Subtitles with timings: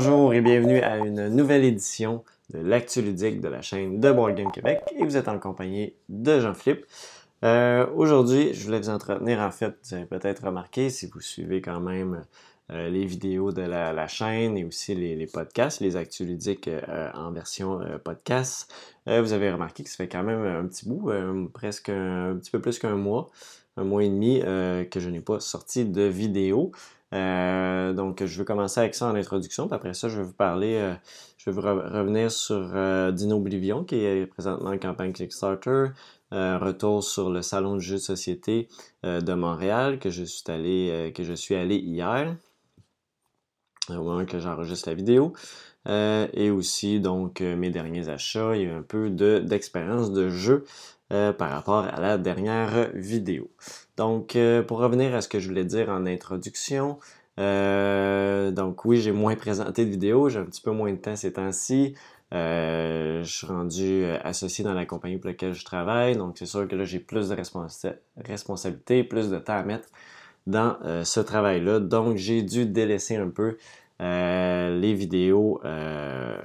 [0.00, 4.36] Bonjour et bienvenue à une nouvelle édition de l'actu ludique de la chaîne de Board
[4.36, 6.86] Game Québec et vous êtes en compagnie de Jean-Philippe.
[7.44, 11.60] Euh, Aujourd'hui, je voulais vous entretenir, en fait, vous avez peut-être remarqué si vous suivez
[11.60, 12.24] quand même
[12.70, 17.32] euh, les vidéos de la, chaîne et aussi les, podcasts, les actus ludiques euh, en
[17.32, 18.72] version podcast,
[19.04, 21.10] vous avez remarqué que ça fait quand même un petit bout,
[21.52, 23.30] presque un, petit peu plus qu'un mois,
[23.76, 26.70] un mois et demi que je n'ai pas sorti de vidéo.
[27.12, 30.94] Donc, je vais commencer avec ça en introduction, puis après ça, je vais vous parler,
[31.36, 35.86] je vais vous revenir sur Dino Oblivion, qui est présentement en campagne Kickstarter,
[36.30, 38.68] retour sur le salon de jeux de société
[39.04, 42.36] de Montréal que je suis allé, hier
[43.90, 45.32] au moment que j'enregistre la vidéo.
[45.88, 50.64] Euh, et aussi donc euh, mes derniers achats et un peu d'expérience de, jeu
[51.12, 53.50] euh, par rapport à la dernière vidéo.
[53.96, 56.98] Donc pour revenir à ce que je voulais dire en introduction,
[57.36, 61.32] donc oui j'ai moins présenté de vidéos, j'ai un petit peu moins de temps ces
[61.32, 61.94] temps-ci.
[62.30, 66.76] je suis rendu associé dans la compagnie pour laquelle je travaille, donc c'est sûr que
[66.76, 67.36] là j'ai plus de
[68.24, 69.88] responsabilités, plus de temps à mettre
[70.46, 71.80] dans ce travail-là.
[71.80, 73.56] Donc j'ai dû délaisser un peu
[74.00, 76.36] euh, les vidéos, euh,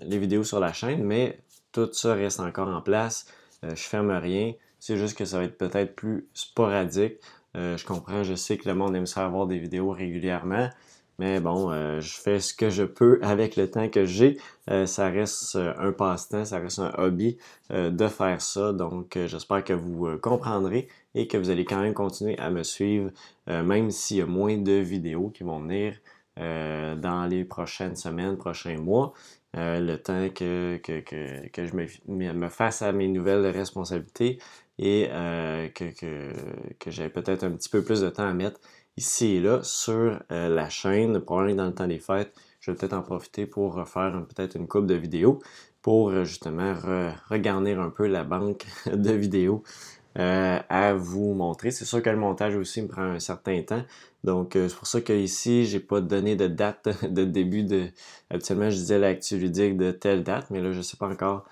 [0.00, 1.38] les vidéos sur la chaîne, mais
[1.72, 3.26] tout ça reste encore en place.
[3.64, 4.52] Euh, je ferme rien.
[4.78, 7.16] C'est juste que ça va être peut-être plus sporadique.
[7.54, 10.68] je comprends, je sais que le monde aime ça avoir des vidéos régulièrement.
[11.18, 14.38] Mais bon, je fais ce que je peux avec le temps que j'ai.
[14.84, 17.38] ça reste un passe-temps, ça reste un hobby
[17.70, 18.74] de faire ça.
[18.74, 23.10] Donc, j'espère que vous comprendrez et que vous allez quand même continuer à me suivre,
[23.46, 25.94] même s'il y a moins de vidéos qui vont venir.
[26.38, 29.14] Euh, dans les prochaines semaines, prochains mois,
[29.56, 34.38] euh, le temps que, que, que, que je me, me, fasse à mes nouvelles responsabilités
[34.78, 35.84] et euh, que,
[36.78, 38.60] que, j'ai peut-être un petit peu plus de temps à mettre
[38.96, 42.34] ici et là sur la chaîne, probablement dans le temps des fêtes.
[42.60, 45.40] Je vais peut-être en profiter pour refaire peut-être une coupe de vidéos
[45.82, 46.74] pour justement
[47.30, 49.62] regarnir un peu la banque de vidéos
[50.18, 51.70] euh, à vous montrer.
[51.70, 53.82] C'est sûr que le montage aussi me prend un certain temps.
[54.26, 57.86] Donc, euh, c'est pour ça qu'ici, j'ai pas donné de date de début de.
[58.28, 61.44] Habituellement, je disais l'actu ludique de telle date, mais là, je sais pas encore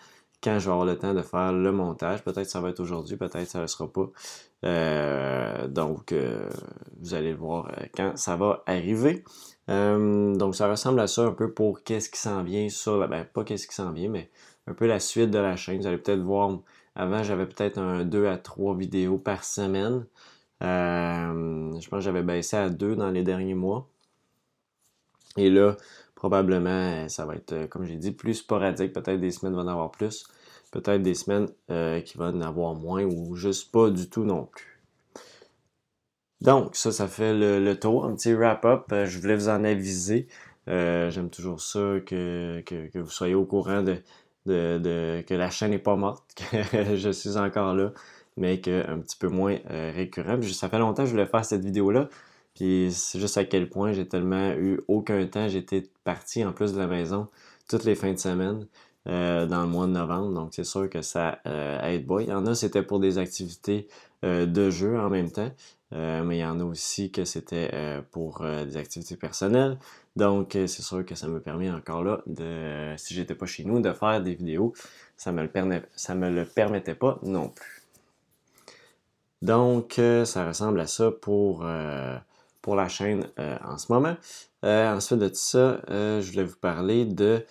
[0.43, 2.23] quand je vais avoir le temps de faire le montage.
[2.25, 4.11] Peut-être que ça va être aujourd'hui, peut-être que ça ne sera pas.
[4.67, 6.15] Euh, donc,
[7.01, 9.25] vous allez voir quand ça va arriver.
[9.69, 13.07] donc, ça ressemble à ça un peu pour qu'est-ce qui s'en vient sur la.
[13.07, 14.31] Ben, pas qu'est-ce qui s'en vient, mais
[14.67, 15.81] un peu la suite de la chaîne.
[15.81, 16.59] Vous allez peut-être voir
[16.97, 20.07] avant, j'avais peut-être un 2 à 3 vidéos par semaine.
[20.63, 23.89] Euh, je pense que j'avais baissé à 2 dans les derniers mois.
[25.37, 25.77] Et là,
[26.15, 28.93] probablement, ça va être, euh, comme j'ai dit, plus sporadique.
[28.93, 30.27] Peut-être des semaines vont en avoir plus.
[30.71, 34.45] Peut-être des semaines euh, qui vont en avoir moins ou juste pas du tout non
[34.47, 34.81] plus.
[36.41, 38.05] Donc, ça, ça fait le, tour.
[38.05, 38.85] Un petit wrap-up.
[38.91, 40.29] je voulais vous en aviser.
[40.67, 44.03] J'aime toujours ça que, que, vous soyez au courant de,
[44.47, 47.93] de, que la chaîne n'est pas morte, que je suis encore là,
[48.37, 50.41] mais qu'un petit peu moins euh, récurrent.
[50.43, 52.09] ça fait longtemps que je voulais faire cette vidéo-là.
[52.55, 55.49] Puis c'est juste à quel point j'ai tellement eu aucun temps.
[55.49, 57.29] J'étais parti en plus de la maison
[57.69, 58.67] toutes les fins de semaine
[59.09, 60.33] euh, dans le mois de novembre.
[60.33, 62.21] Donc c'est sûr que ça euh, aide pas.
[62.21, 63.89] Il y en a, c'était pour des activités
[64.23, 65.51] de jeu en même temps.
[65.93, 67.71] mais il y en a aussi que c'était
[68.11, 69.79] pour des activités personnelles.
[70.17, 73.81] Donc, c'est sûr que ça me permet encore là, de, si j'étais pas chez nous,
[73.81, 74.73] de faire des vidéos.
[75.19, 77.84] Ça me le, me le permettait pas non plus.
[79.45, 82.17] Donc, euh, ça ressemble à ça pour, euh,
[82.63, 84.17] pour la chaîne en ce moment.
[84.63, 87.45] ensuite de tout ça, je voulais vous parler de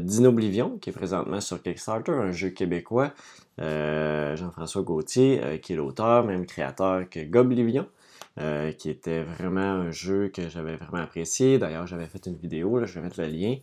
[0.00, 3.12] d'Inoblivion, qui est présentement sur Kickstarter, un jeu québécois.
[3.58, 7.86] Jean-François Gauthier, qui est l'auteur, même créateur que Goblivion.
[8.40, 11.58] Euh, qui était vraiment un jeu que j'avais vraiment apprécié.
[11.58, 13.56] D'ailleurs, j'avais fait une vidéo, je vais mettre le lien.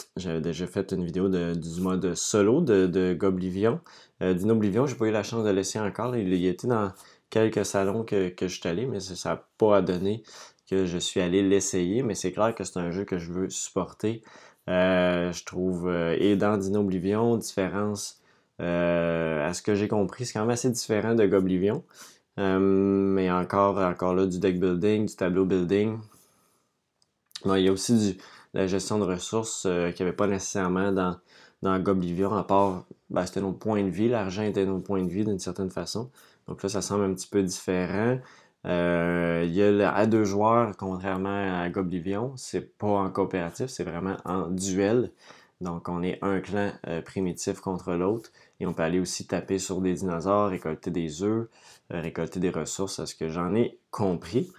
[0.00, 3.80] Euh, j'avais déjà fait une vidéo de, du mode solo de, Goblivion.
[4.22, 6.16] Euh, Dinoblivion, j'ai pas eu la chance de le laisser encore.
[6.16, 6.92] Il, il, était dans
[7.30, 10.22] quelques salons que, que je suis allé, mais ça n'a pas donné
[10.70, 12.02] que je suis allé l'essayer.
[12.02, 14.22] Mais c'est clair que c'est un jeu que je veux supporter.
[14.66, 18.20] je trouve, et dans Dinoblivion, différence,
[18.58, 21.84] à ce que j'ai compris, c'est quand même assez différent de Goblivion.
[22.38, 25.98] Euh, mais encore, encore là, du deck building, du tableau building.
[27.44, 28.22] il y a aussi du,
[28.54, 31.16] la gestion de ressources euh, qu'il n'y avait pas nécessairement dans,
[31.62, 35.08] dans Goblivion, à part, ben, c'était notre point de vie, l'argent était notre point de
[35.08, 36.10] vie d'une certaine façon.
[36.46, 38.18] Donc là, ça semble un petit peu différent.
[38.66, 43.66] Euh, il y a le à deux joueurs, contrairement à Goblivion, c'est pas en coopératif,
[43.66, 45.12] c'est vraiment en duel.
[45.60, 46.72] Donc on est un clan
[47.04, 48.30] primitif contre l'autre.
[48.60, 51.48] Et on peut aller aussi taper sur des dinosaures, récolter des œufs,
[51.92, 54.50] euh, récolter des ressources, à ce que j'en ai compris.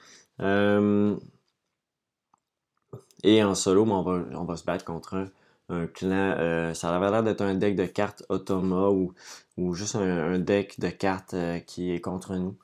[3.26, 5.28] Euh, Et en solo, on, va, on va se battre contre un,
[5.70, 6.74] un clan.
[6.74, 9.14] ça avait l'air d'être un deck de cartes Automa ou,
[9.58, 11.36] ou juste un, deck de cartes
[11.68, 12.56] qui est contre nous.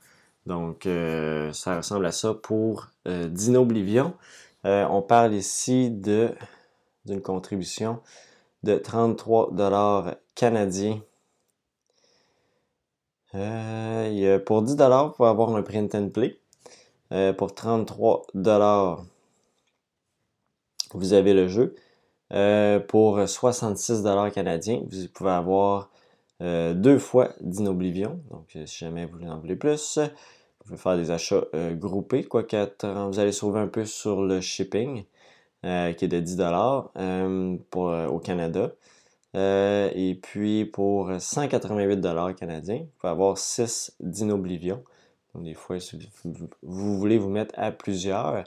[0.45, 0.87] Donc,
[1.53, 4.13] ça ressemble à ça pour Dino Oblivion.
[4.63, 7.99] on parle ici d'une contribution
[8.63, 10.99] de 33 dollars canadiens.
[13.35, 16.39] Euh, pour 10 dollars, vous pouvez avoir un print and play.
[17.11, 19.05] Euh, pour 33 dollars,
[20.95, 21.75] vous avez le jeu.
[22.33, 25.89] Euh, pour 66 dollars canadiens, vous pouvez avoir
[26.41, 28.19] deux fois d'Inoblivion.
[28.29, 32.23] Donc, si jamais vous en voulez plus, vous pouvez faire des achats groupés.
[32.25, 32.57] Quoique,
[33.07, 35.05] vous allez sauver un peu sur le shipping.
[35.65, 38.71] Euh, qui est de 10 dollars euh, euh, au Canada.
[39.33, 44.83] et puis pour 188 dollars canadiens, vous pouvez avoir 6 d'Inoblivion.
[45.33, 45.97] Des fois, si
[46.61, 48.43] vous voulez vous mettre à plusieurs,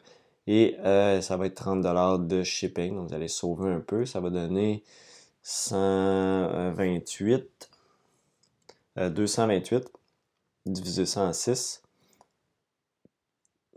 [0.48, 2.96] et ça va être 30 dollars de shipping.
[2.96, 4.04] Donc vous allez sauver un peu.
[4.06, 4.82] Ça va donner
[5.42, 7.70] 128,
[8.96, 9.92] 228
[10.66, 11.82] divisé ça en 6.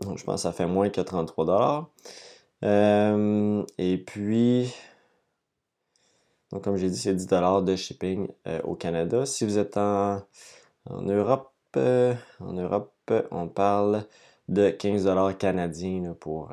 [0.00, 1.90] Donc je pense que ça fait moins que 33 dollars.
[2.64, 4.72] Euh, et puis,
[6.50, 9.26] donc comme j'ai dit, c'est 10 de shipping euh, au Canada.
[9.26, 10.22] Si vous êtes en,
[10.90, 12.92] Europe, euh, en Europe,
[13.30, 14.04] on parle
[14.48, 15.08] de 15
[15.38, 16.52] canadiens pour,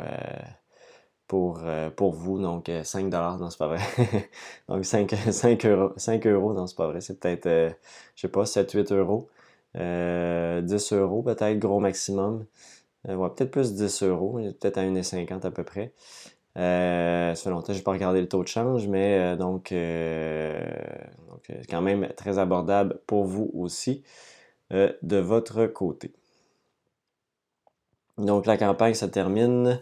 [1.28, 1.62] pour,
[1.96, 2.40] pour vous.
[2.42, 3.82] Donc 5 non, c'est pas vrai.
[4.70, 7.02] donc 5, 5, euros, 5 euros, non, c'est pas vrai.
[7.02, 7.76] C'est peut-être,
[8.16, 9.30] je sais pas, 7-8 euros.
[9.76, 12.46] 10 euros peut-être, gros maximum.
[13.08, 15.94] Euh, ouais, peut-être plus 10 euros, peut-être à 1,50 à peu près.
[16.58, 19.36] Euh, ça fait longtemps que je n'ai pas regardé le taux de change, mais euh,
[19.38, 19.74] donc,
[21.30, 24.04] donc quand même très abordable pour vous aussi
[24.72, 26.14] de votre côté.
[28.20, 29.82] Donc la campagne se termine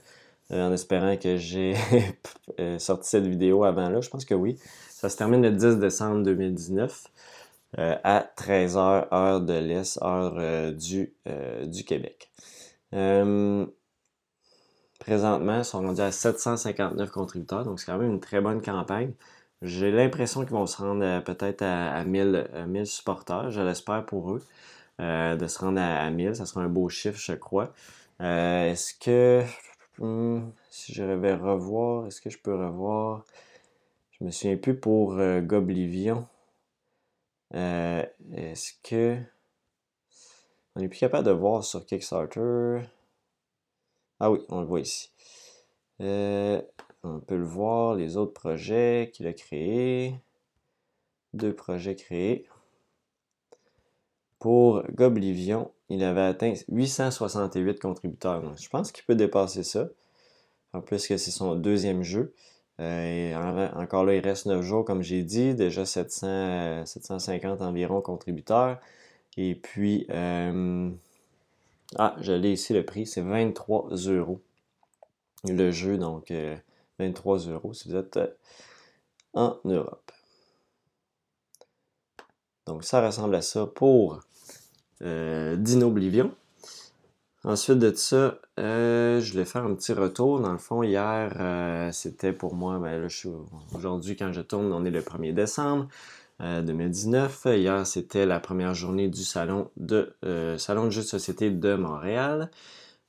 [0.52, 1.76] en espérant que j'ai
[2.80, 4.02] sorti cette vidéo avant là.
[4.02, 4.58] Je pense que oui.
[4.90, 7.04] Ça se termine le 10 décembre 2019
[7.78, 11.14] à 13h heure de l'Est, heure du,
[11.66, 12.32] du Québec.
[12.94, 13.66] Euh,
[15.00, 19.14] présentement, ils sont rendus à 759 contributeurs, donc c'est quand même une très bonne campagne.
[19.62, 24.44] J'ai l'impression qu'ils vont se rendre peut-être à, 1000, 1000, supporters, je l'espère pour eux,
[25.02, 26.36] euh, de se rendre à, 1000.
[26.36, 27.74] Ça sera un beau chiffre, je crois.
[28.22, 29.44] Euh, est-ce que,
[30.00, 33.26] hmm, si je vais revoir, est-ce que je peux revoir,
[34.12, 36.28] je me souviens plus pour Goblivion.
[37.52, 39.18] est-ce que
[40.78, 42.82] on n'est plus capable de voir sur Kickstarter?
[44.20, 45.12] Ah oui, on le voit ici.
[46.02, 46.62] Euh,
[47.02, 50.16] on peut le voir, les autres projets qu'il a créés.
[51.34, 52.48] Deux projets créés.
[54.38, 58.44] Pour Goblivion, il avait atteint 868 contributeurs.
[58.58, 59.88] je pense qu'il peut dépasser ça.
[60.74, 62.34] En plus que c'est son deuxième jeu.
[62.80, 65.56] Euh, encore là, il reste 9 jours, comme j'ai dit.
[65.56, 68.80] Déjà 700, 750 environ contributeurs.
[69.38, 70.90] Et puis, euh,
[71.98, 74.42] ah, je l'ai ici le prix, c'est 23 euros.
[75.46, 76.34] Le jeu, donc
[77.00, 78.20] 23 euh, euros si vous êtes
[79.34, 80.12] en Europe.
[82.66, 84.20] Donc, ça ressemble à ça pour
[85.02, 86.32] Dino Oblivion.
[87.44, 90.40] Ensuite de ça, je voulais faire un petit retour.
[90.40, 93.08] Dans le fond, hier, c'était pour moi, ben là,
[93.74, 95.88] aujourd'hui, quand je tourne, on est le 1er décembre.
[96.40, 97.46] 2019.
[97.46, 101.50] Euh, Hier, c'était la première journée du salon de, euh, salon de jeux de société
[101.50, 102.52] de Montréal.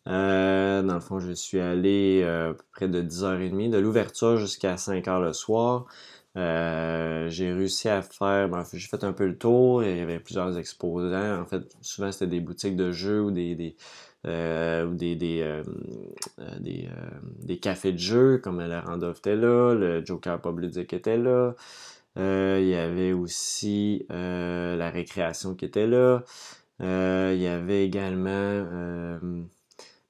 [0.07, 2.26] Euh, dans le fond, je suis allé
[2.73, 5.87] près de 10h30, de l'ouverture jusqu'à 5h le soir.
[6.35, 10.56] J'ai réussi à faire, ben, j'ai fait un peu le tour, il y avait plusieurs
[10.58, 11.40] exposants.
[11.40, 13.76] En fait, souvent c'était des boutiques de jeux ou des, des
[14.25, 15.62] ou des, des,
[16.61, 21.54] des, cafés de jeux, comme la Randolph était là, le Joker Public était là.
[22.18, 26.25] Euh, il y avait aussi euh, la récréation qui était là.
[26.82, 29.18] Euh, il y avait également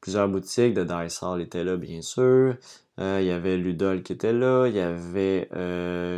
[0.09, 0.73] plusieurs boutiques.
[0.73, 2.57] De Dice Hall était là, bien sûr.
[2.97, 4.67] il y avait Ludol qui était là.
[4.67, 5.51] Il y avait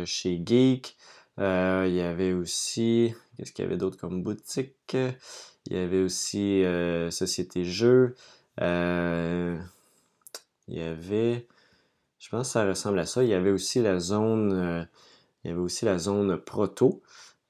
[0.05, 0.95] chez Geek.
[1.37, 3.13] il y avait aussi.
[3.35, 4.77] Qu'est-ce qu'il y avait d'autre comme boutique?
[4.93, 6.63] Il y avait aussi
[7.09, 8.15] Société Jeux.
[8.61, 9.59] il
[10.69, 11.47] y avait.
[12.17, 13.23] Je pense que ça ressemble à ça.
[13.23, 14.87] Il y avait aussi la zone
[15.43, 17.01] il y avait aussi la zone proto.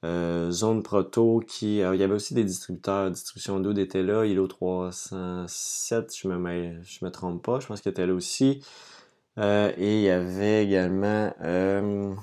[0.04, 1.78] Euh, zone proto qui.
[1.78, 3.12] il y avait aussi des distributeurs.
[3.12, 4.26] Distribution d'eau était là.
[4.26, 7.60] ILO 307, je me, je me trompe pas.
[7.60, 8.64] Je pense qu'il était là aussi.
[9.38, 12.16] Euh, et il y avait également euh,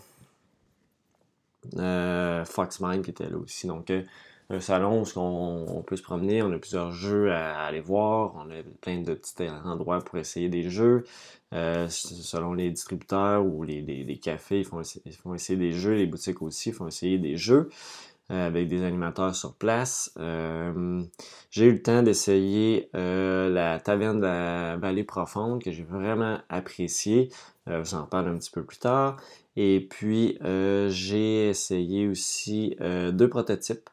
[2.44, 3.66] Foxmine qui était là aussi.
[3.66, 3.92] Donc,
[4.50, 8.50] un salon où on, peut se promener, on a plusieurs jeux à, aller voir, on
[8.50, 11.05] a plein de petits endroits pour essayer des jeux.
[11.52, 16.88] selon les distributeurs ou les, cafés, ils font, essayer des jeux, les boutiques aussi font
[16.88, 17.69] essayer des jeux.
[18.31, 20.12] Euh, avec des animateurs sur place.
[20.19, 21.02] Euh,
[21.50, 26.38] j'ai eu le temps d'essayer euh, la taverne de la vallée profonde que j'ai vraiment
[26.50, 27.31] apprécié.
[27.67, 29.17] je vous en parle un petit peu plus tard.
[29.57, 30.38] Et puis
[30.90, 33.88] j'ai essayé aussi deux prototypes.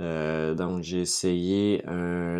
[0.00, 1.82] Donc j'ai essayé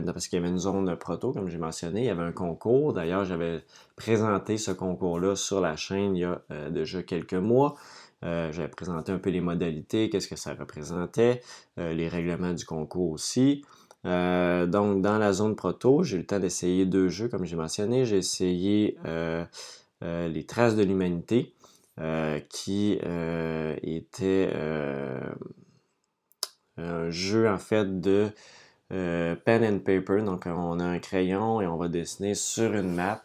[0.06, 2.92] parce qu'il y avait une zone proto, comme j'ai mentionné, il y avait un concours.
[2.92, 3.62] D'ailleurs, j'avais
[3.96, 7.76] présenté ce concours-là sur la chaîne il y a déjà quelques mois.
[8.24, 11.42] Euh, j'avais présenté un peu les modalités, qu'est-ce que ça représentait,
[11.78, 13.64] euh, les règlements du concours aussi.
[14.06, 17.56] Euh, donc, dans la zone proto, j'ai eu le temps d'essayer deux jeux, comme j'ai
[17.56, 18.04] mentionné.
[18.04, 18.98] J'ai essayé
[20.02, 21.54] Les Traces de l'Humanité,
[22.48, 22.98] qui
[23.82, 24.50] était
[26.78, 28.30] un jeu, en fait, de
[28.90, 30.22] pen and paper.
[30.22, 33.22] Donc, on a un crayon et on va dessiner sur une map.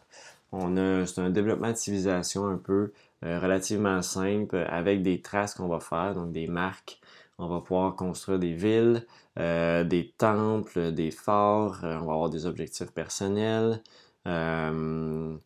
[0.52, 2.92] On a, c'est un développement de civilisation un peu
[3.26, 7.00] euh, relativement simple avec des traces qu'on va faire, donc des marques.
[7.38, 9.06] On va pouvoir construire des villes,
[9.38, 11.80] euh, des temples, des forts.
[11.84, 13.82] Euh, on va avoir des objectifs personnels.
[14.26, 15.40] on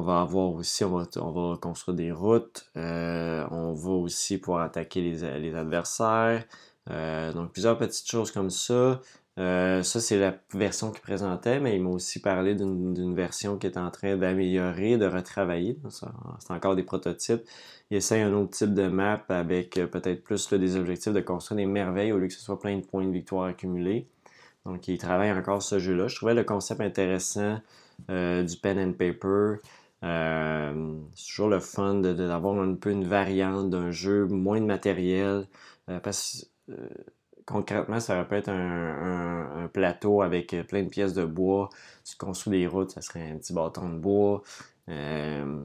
[0.00, 2.66] va avoir aussi, on va, construire des routes.
[2.74, 6.44] on va aussi pouvoir attaquer les adversaires.
[6.88, 9.00] donc plusieurs petites choses comme ça.
[9.38, 13.66] Euh, ça, c'est la version qu'il présentait, mais il m'a aussi parlé d'une version qui
[13.66, 15.76] est en train d'améliorer, de retravailler.
[15.90, 17.42] C'est encore des prototypes.
[17.90, 21.56] Il essaie un autre type de map avec euh, peut-être plus des objectifs de construire
[21.56, 24.06] des merveilles au lieu que ce soit plein de points de victoire accumulés.
[24.66, 26.06] Donc, il travaille encore ce jeu-là.
[26.06, 27.58] Je trouvais le concept intéressant
[28.10, 29.56] euh, du pen and paper.
[30.04, 35.46] C'est toujours le fun d'avoir un peu une variante d'un jeu, moins de matériel.
[36.02, 36.74] parce que
[37.46, 41.68] concrètement, ça va être un, plateau avec euh, plein de pièces de bois.
[42.04, 44.42] Tu construis des routes, ça serait un petit bâton de bois.
[44.88, 45.62] Euh,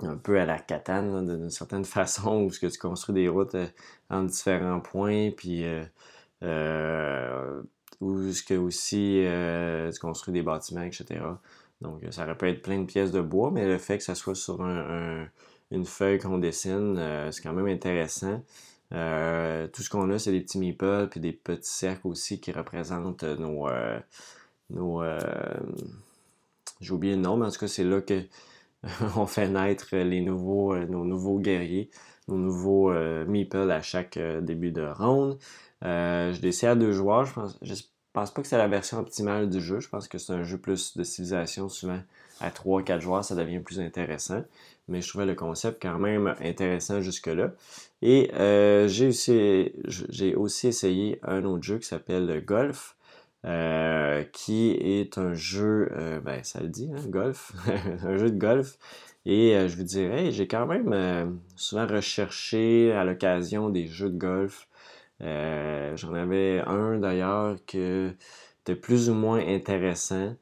[0.00, 3.66] un peu à la catane, d'une certaine façon, où que tu construis des routes euh,
[4.10, 5.64] en différents points, puis
[8.00, 9.24] où ce que aussi
[9.92, 11.20] tu construis des bâtiments, etc.
[11.82, 14.14] Donc, ça aurait pu être plein de pièces de bois, mais le fait que ça
[14.14, 18.40] soit sur une feuille qu'on dessine, c'est quand même intéressant.
[18.92, 22.52] Euh, tout ce qu'on a, c'est des petits meeples puis des petits cercles aussi qui
[22.52, 23.68] représentent nos.
[23.68, 23.98] Euh,
[24.70, 25.18] nos euh,
[26.80, 28.22] J'ai oublié le nom, mais en tout cas, c'est là que
[29.16, 31.90] on fait naître les nouveaux, nos nouveaux guerriers,
[32.28, 32.92] nos nouveaux
[33.26, 35.38] meeples à chaque début de ronde.
[35.82, 37.24] je décide à deux joueurs.
[37.24, 37.58] Je pense,
[38.12, 39.80] pense pas que c'est la version optimale du jeu.
[39.80, 41.68] Je pense que c'est un jeu plus de civilisation.
[41.68, 42.00] Souvent,
[42.40, 44.42] à 3-4 joueurs, ça devient plus intéressant
[44.88, 47.52] mais je trouvais le concept quand même intéressant jusque-là.
[48.02, 49.72] Et euh, j'ai aussi,
[50.36, 52.96] aussi essayé un autre jeu qui s'appelle Golf,
[53.44, 57.52] euh, qui est un jeu, euh, ben ça le dit, hein, golf,
[58.04, 58.78] un jeu de golf.
[59.24, 64.66] Et je vous dirais, j'ai quand même souvent recherché à l'occasion des jeux de golf.
[65.22, 67.78] J'en avais un d'ailleurs qui
[68.62, 70.34] était plus ou moins intéressant.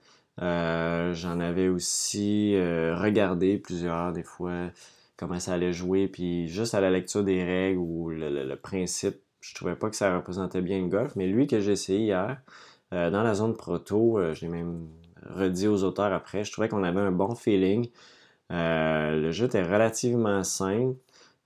[0.43, 4.71] Euh, j'en avais aussi euh, regardé plusieurs des fois
[5.17, 9.55] comment ça allait jouer, puis juste à la lecture des règles ou le, principe, je
[9.55, 12.41] trouvais pas que ça représentait bien le golf, mais lui que j'ai essayé hier,
[12.95, 14.89] euh, dans la zone proto, j'ai même
[15.27, 17.91] redit aux auteurs après, je trouvais qu'on avait un bon feeling.
[18.51, 20.97] le jeu était relativement simple.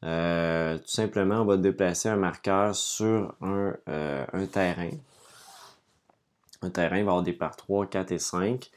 [0.04, 4.90] Tout simplement, on va déplacer un marqueur sur un, un terrain.
[6.62, 8.70] Un terrain va avoir des par 3, 4 et 5.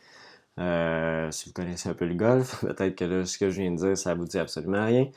[0.59, 3.71] Euh, si vous connaissez un peu le golf, peut-être que là, ce que je viens
[3.71, 5.07] de dire, ça vous dit absolument rien.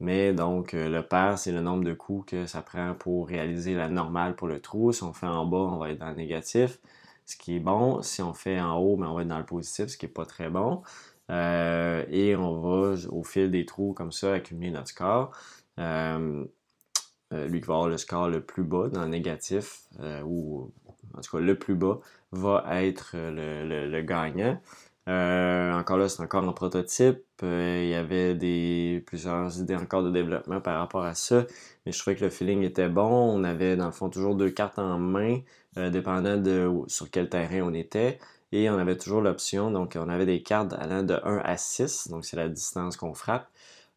[0.00, 3.74] Mais donc, euh, le pair, c'est le nombre de coups que ça prend pour réaliser
[3.74, 4.92] la normale pour le trou.
[4.92, 6.78] Si on fait en bas, on va être dans le négatif,
[7.26, 8.02] ce qui est bon.
[8.02, 10.06] Si on fait en haut, mais ben, on va être dans le positif, ce qui
[10.06, 10.82] n'est pas très bon.
[11.30, 15.32] Euh, et on va, au fil des trous, comme ça, accumuler notre score.
[15.78, 19.82] lui qui va avoir le score le plus bas dans le négatif,
[20.24, 20.70] ou
[21.14, 22.00] en tout cas le plus bas,
[22.32, 24.60] va être le gagnant.
[25.08, 27.22] Euh, encore là, c'est encore un prototype.
[27.42, 31.46] Euh, il y avait des plusieurs idées encore de développement par rapport à ça.
[31.84, 33.08] Mais je trouvais que le feeling était bon.
[33.08, 35.38] On avait dans le fond toujours deux cartes en main,
[35.78, 38.18] euh, dépendant de sur quel terrain on était.
[38.52, 42.08] Et on avait toujours l'option, donc on avait des cartes allant de 1 à 6,
[42.08, 43.48] donc c'est la distance qu'on frappe.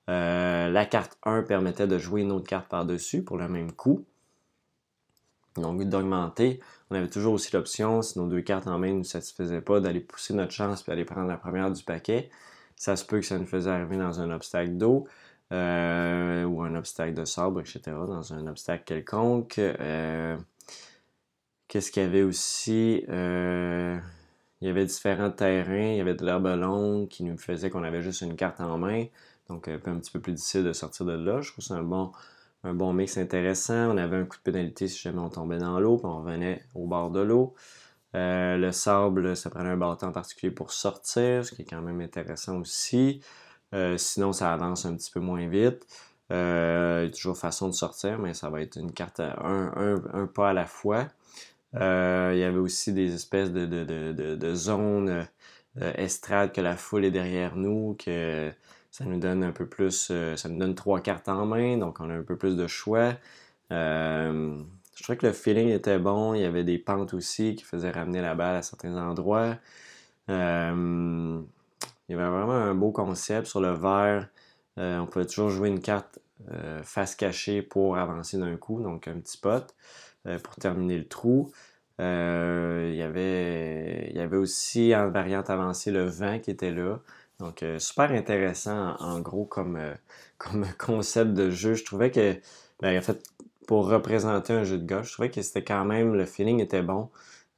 [0.07, 4.05] la carte 1 permettait de jouer une autre carte par-dessus pour le même coup.
[5.55, 6.59] Donc d'augmenter
[6.91, 9.79] on avait toujours aussi l'option, si nos deux cartes en main ne nous satisfaisaient pas,
[9.79, 12.29] d'aller pousser notre chance et aller prendre la première du paquet.
[12.75, 15.07] Ça se peut que ça nous faisait arriver dans un obstacle d'eau.
[15.51, 19.57] euh, ou un obstacle de sabre, etc., dans un obstacle quelconque.
[19.59, 20.37] Euh,
[21.67, 23.03] qu'est-ce qu'il y avait aussi?
[24.61, 27.69] Euh, il y avait différents terrains, il y avait de l'herbe longue qui nous faisait
[27.69, 29.05] qu'on avait juste une carte en main,
[29.49, 31.41] donc un, peu, un petit peu plus difficile de sortir de là.
[31.41, 33.91] Je trouve que c'est un bon, mix intéressant.
[33.93, 36.63] On avait un coup de pénalité si jamais on tombait dans l'eau, puis on revenait
[36.75, 37.55] au bord de l'eau.
[38.13, 42.01] le sable, ça prenait un bâton en particulier pour sortir, ce qui est quand même
[42.01, 43.21] intéressant aussi.
[43.73, 45.85] Euh, sinon, ça avance un petit peu moins vite.
[46.31, 50.53] Euh, toujours façon de sortir, mais ça va être une carte un, un, pas à
[50.53, 51.07] la fois.
[51.75, 55.27] Euh, il y avait aussi des espèces de, de, de, de zones
[55.95, 58.51] estrades que la foule est derrière nous, que
[58.91, 62.09] ça nous donne un peu plus, ça nous donne trois cartes en main, donc on
[62.09, 63.13] a un peu plus de choix.
[63.69, 67.91] je trouvais que le feeling était bon, il y avait des pentes aussi qui faisaient
[67.91, 69.57] ramener la balle à certains endroits.
[72.09, 74.27] Il y avait vraiment un beau concept sur le vert.
[74.79, 76.19] Euh, on pouvait toujours jouer une carte
[76.51, 79.61] euh, face cachée pour avancer d'un coup, donc un petit pot euh,
[80.43, 81.51] pour terminer le trou.
[81.99, 82.03] il,
[82.95, 86.99] y avait, il y avait aussi en variante avancée le vent qui était là.
[87.39, 89.79] Donc super intéressant en, gros comme,
[90.37, 91.73] comme concept de jeu.
[91.75, 92.35] Je trouvais que,
[92.81, 93.23] ben, en fait,
[93.69, 96.81] pour représenter un jeu de golf, je trouvais que c'était quand même, le feeling était
[96.81, 97.09] bon.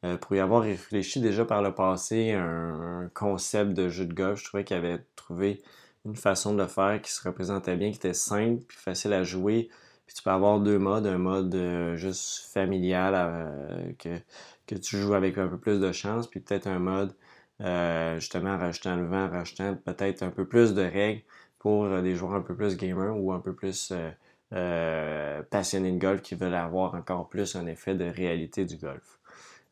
[0.04, 4.40] Euh, pour y avoir réfléchi déjà par le passé un, concept de jeu de golf,
[4.40, 5.62] je trouvais qu'il avait trouvé
[6.06, 9.24] une façon de le faire qui se représentait bien, qui était simple, puis facile à
[9.24, 9.70] jouer.
[10.12, 14.10] Puis tu peux avoir deux modes, un mode euh, juste familial euh, que,
[14.68, 17.16] que tu joues avec un peu plus de chance, puis peut-être un mode
[18.18, 21.22] justement rajoutant le vent, rajoutant peut-être un peu plus de règles
[21.60, 23.94] pour des joueurs un peu plus gamers ou un peu plus
[24.50, 29.20] passionnés de golf qui veulent avoir encore plus un effet de réalité du golf.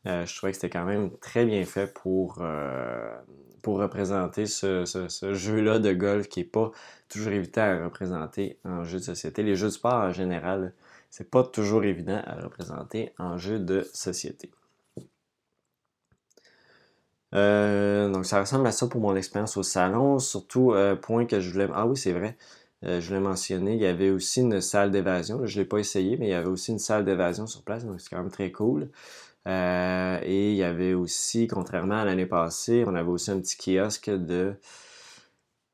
[0.06, 3.14] Euh, je trouvais que c'était quand même très bien fait pour, euh,
[3.62, 4.84] pour représenter ce,
[5.32, 6.70] jeu-là de golf qui n'est pas
[7.08, 9.42] toujours évident à représenter en jeu de société.
[9.42, 10.72] Les jeux de sport en général,
[11.10, 14.50] c'est pas toujours évident à représenter en jeu de société.
[17.34, 20.18] Euh, donc ça ressemble à ça pour mon expérience au salon.
[20.18, 21.68] Surtout, point que je voulais...
[21.74, 22.36] Ah oui, c'est vrai.
[22.82, 25.46] je voulais mentionner, il y avait aussi une salle d'évasion.
[25.46, 27.84] Je ne l'ai pas essayé, mais il y avait aussi une salle d'évasion sur place,
[27.84, 28.88] donc c'est quand même très cool.
[29.46, 33.56] Euh, et il y avait aussi, contrairement à l'année passée, on avait aussi un petit
[33.56, 34.54] kiosque de.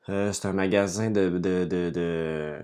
[0.09, 1.29] Euh, c'est un magasin de.
[1.31, 2.59] de, de,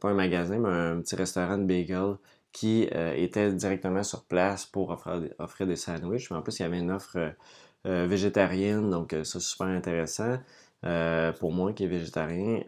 [0.00, 2.16] pas un magasin, mais un petit restaurant de bagel
[2.52, 6.30] qui euh, était directement sur place pour offrir, offrir des sandwichs.
[6.30, 7.34] Mais en plus, il y avait une offre
[7.84, 10.38] végétarienne, donc ça, c'est super intéressant.
[11.38, 12.62] pour moi qui est végétarien.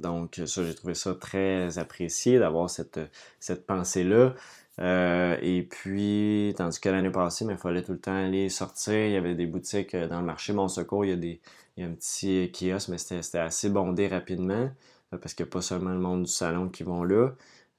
[0.00, 3.00] donc ça, j'ai trouvé ça très apprécié d'avoir cette,
[3.38, 4.34] cette pensée-là.
[4.80, 8.94] Euh, et puis, tandis que l'année passée, il fallait tout le temps aller sortir.
[8.94, 11.04] Il y avait des boutiques euh, dans le marché Bon Secours.
[11.04, 11.40] Il y a, des,
[11.76, 14.70] il y a un petit kiosque, mais c'était assez bondé rapidement
[15.12, 17.30] euh, parce qu'il n'y a pas seulement le monde du salon qui vont là.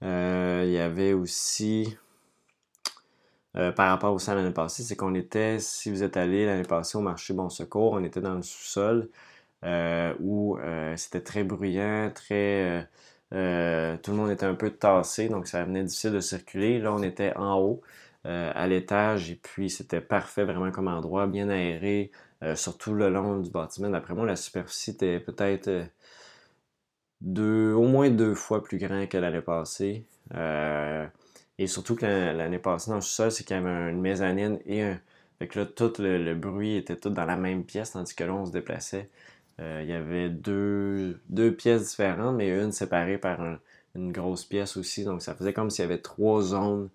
[0.01, 1.97] il y avait aussi,
[3.53, 6.97] par rapport au salon l'année passée, c'est qu'on était, si vous êtes allé l'année passée
[6.97, 9.09] au marché Bon Secours, on était dans le sous-sol
[10.19, 10.57] où
[10.95, 12.87] c'était très bruyant, très
[13.33, 16.79] euh, tout le monde était un peu tassé, donc ça venait difficile de circuler.
[16.79, 17.81] Là, on était en haut,
[18.25, 22.11] euh, à l'étage, et puis c'était parfait vraiment comme endroit, bien aéré,
[22.43, 23.89] euh, surtout le long du bâtiment.
[23.89, 25.69] D'après moi, la superficie était peut-être
[27.25, 30.05] au moins deux fois plus grand que l'année passée.
[31.57, 34.83] et surtout que l'année passée, dans le sous-sol, c'est qu'il y avait une mezzanine et
[34.83, 34.99] un.
[35.39, 38.33] Fait que là, tout le, bruit était tout dans la même pièce, tandis que là,
[38.33, 39.09] on se déplaçait.
[39.59, 41.17] Euh, il y avait deux,
[41.57, 43.39] pièces différentes, mais une séparée par
[43.95, 45.05] une grosse pièce aussi.
[45.05, 46.89] Donc ça faisait comme s'il y avait trois zones.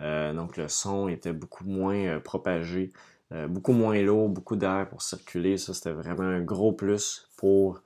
[0.00, 2.92] Euh, donc le son était beaucoup moins euh, propagé,
[3.48, 5.56] beaucoup moins lourd, beaucoup d'air pour circuler.
[5.56, 7.82] Ça, c'était vraiment un gros plus pour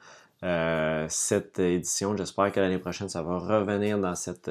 [1.09, 2.17] cette édition.
[2.17, 4.51] J'espère que l'année prochaine, ça va revenir dans cette,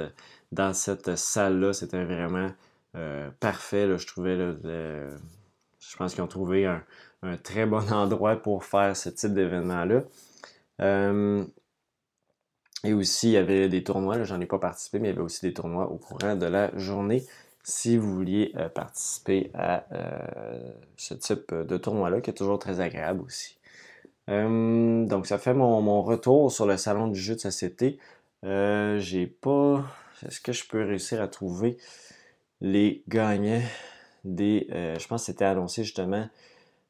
[0.51, 1.73] dans cette salle-là.
[1.73, 2.49] C'était vraiment
[3.41, 3.97] parfait.
[3.97, 4.37] je trouvais.
[4.37, 6.81] je pense qu'ils ont trouvé un,
[7.25, 10.03] un très bon endroit pour faire ce type d'événement-là.
[10.81, 11.45] Euh,
[12.83, 15.23] et aussi, il y avait des tournois, j'en ai pas participé, mais il y avait
[15.23, 17.23] aussi des tournois au courant de la journée
[17.63, 22.79] si vous vouliez euh, participer à euh, ce type de tournoi-là, qui est toujours très
[22.79, 23.57] agréable aussi.
[24.27, 27.97] donc, ça fait mon, retour sur le salon du jeu de société.
[28.43, 29.83] J'ai pas.
[30.25, 31.77] Est-ce que je peux réussir à trouver
[32.61, 33.61] les gagnants
[34.23, 34.67] des.
[34.69, 36.27] je pense que c'était annoncé justement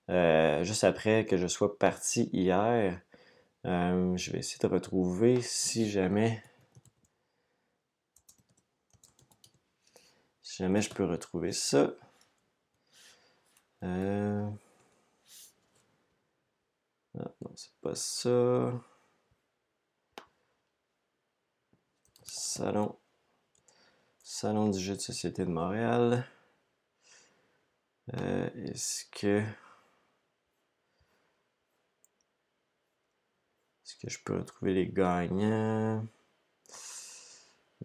[0.10, 3.02] euh, juste après que je sois parti hier.
[3.66, 6.44] Euh, je vais essayer de retrouver si jamais.
[10.42, 11.94] Si jamais je peux retrouver ça.
[13.84, 14.50] Euh...
[17.18, 18.72] Ah, non, c'est pas ça.
[22.24, 22.98] Salon.
[24.24, 26.28] Salon du jeu de société de Montréal.
[28.14, 29.44] Est-ce que.
[33.86, 36.04] Est-ce que je peux retrouver les gagnants?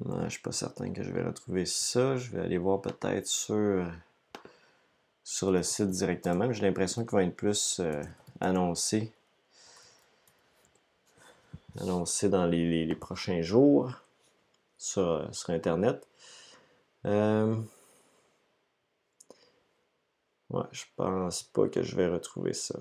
[0.03, 2.17] Non, je suis pas certain que je vais retrouver ça.
[2.17, 3.87] Je vais aller voir peut-être sur,
[5.23, 6.51] sur le site directement.
[6.55, 8.03] J'ai l'impression qu'il va être plus euh,
[8.41, 9.13] annoncé.
[11.79, 13.93] Annoncé dans les, prochains jours
[14.79, 16.09] sur, sur Internet.
[17.05, 17.55] Euh,
[20.49, 22.79] ouais, je pense pas que je vais retrouver ça.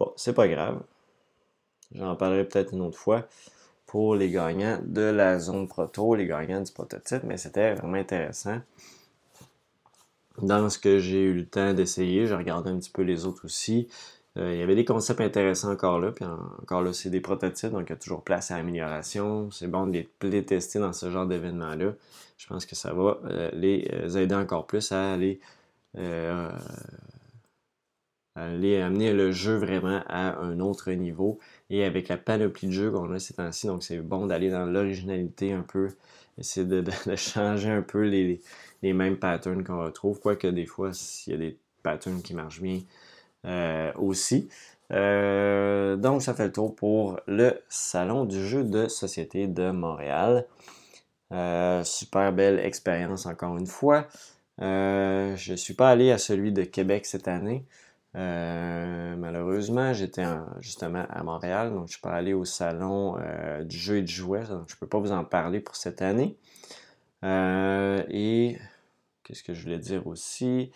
[0.00, 0.80] Bon, c'est pas grave.
[1.94, 3.28] J'en parlerai peut-être une autre fois
[3.84, 8.60] pour les gagnants de la zone proto, les gagnants du prototype, mais c'était vraiment intéressant.
[10.40, 13.44] Dans ce que j'ai eu le temps d'essayer, j'ai regardé un petit peu les autres
[13.44, 13.88] aussi.
[14.38, 17.72] Euh, il y avait des concepts intéressants encore là, puis encore là, c'est des prototypes,
[17.72, 19.50] donc il y a toujours place à amélioration.
[19.50, 21.92] C'est bon de les tester dans ce genre d'événement-là.
[22.38, 25.40] Je pense que ça va euh, les euh, aider encore plus à aller
[28.44, 31.38] aller amener le jeu vraiment à un autre niveau.
[31.70, 34.66] Et avec la panoplie de jeux qu'on a ces temps-ci, donc c'est bon d'aller dans
[34.66, 35.88] l'originalité un peu,
[36.38, 36.84] essayer de,
[37.16, 38.40] changer un peu les,
[38.82, 42.80] mêmes patterns qu'on retrouve, quoique des fois, s'il y a des patterns qui marchent bien
[43.46, 44.48] euh, aussi.
[44.92, 50.46] Euh, donc, ça fait le tour pour le Salon du jeu de société de Montréal.
[51.32, 54.08] Euh, super belle expérience encore une fois.
[54.58, 57.64] je ne suis pas allé à celui de Québec cette année.
[58.16, 60.24] Euh, malheureusement, j'étais
[60.60, 64.12] justement à Montréal, donc je suis pas allé au salon euh, du jeu et du
[64.12, 66.36] jouet, donc je peux pas vous en parler pour cette année.
[67.24, 68.58] Euh, et
[69.22, 70.72] qu'est-ce que je voulais dire aussi?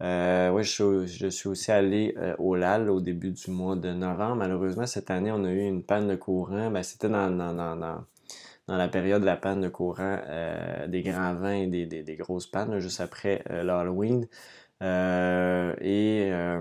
[0.00, 4.34] oui, je, suis aussi allé au LAL au début du mois de novembre.
[4.34, 6.72] Malheureusement, cette année, on a eu une panne de courant.
[6.72, 8.04] Ben, C'était dans, dans,
[8.66, 10.18] la période de la panne de courant
[10.88, 14.26] des grands vins et des, grosses pannes, juste après l'Halloween.
[14.82, 16.60] Euh, et euh,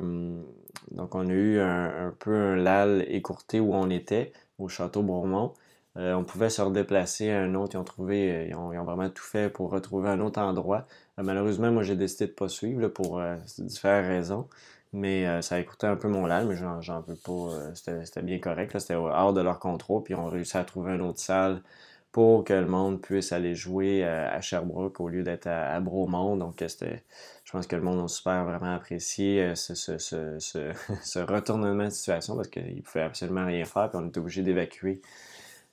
[0.92, 5.54] donc, on a eu un, peu un lal écourté où on était, au Château Bourmont.
[5.98, 7.76] Euh, on pouvait se redéplacer à un autre.
[7.76, 10.88] Ils ont trouvé, ils ont, vraiment tout fait pour retrouver un autre endroit.
[11.18, 13.22] malheureusement, moi, j'ai décidé de ne pas suivre pour
[13.58, 14.48] différentes raisons.
[14.94, 17.74] Mais ça a écouté un peu mon lal, mais j'en veux pas.
[17.76, 18.78] C'était bien correct.
[18.80, 20.04] C'était hors de leur contrôle.
[20.04, 21.62] Puis ont réussi à trouver une autre salle
[22.12, 26.36] pour que le monde puisse aller jouer à Sherbrooke au lieu d'être à, Bromont.
[26.36, 27.04] Donc, c'était
[27.52, 32.48] je pense que le monde a super vraiment apprécié euh, ce, retournement de situation parce
[32.48, 33.90] qu'il ne pouvait absolument rien faire.
[33.90, 35.02] Puis on était obligé d'évacuer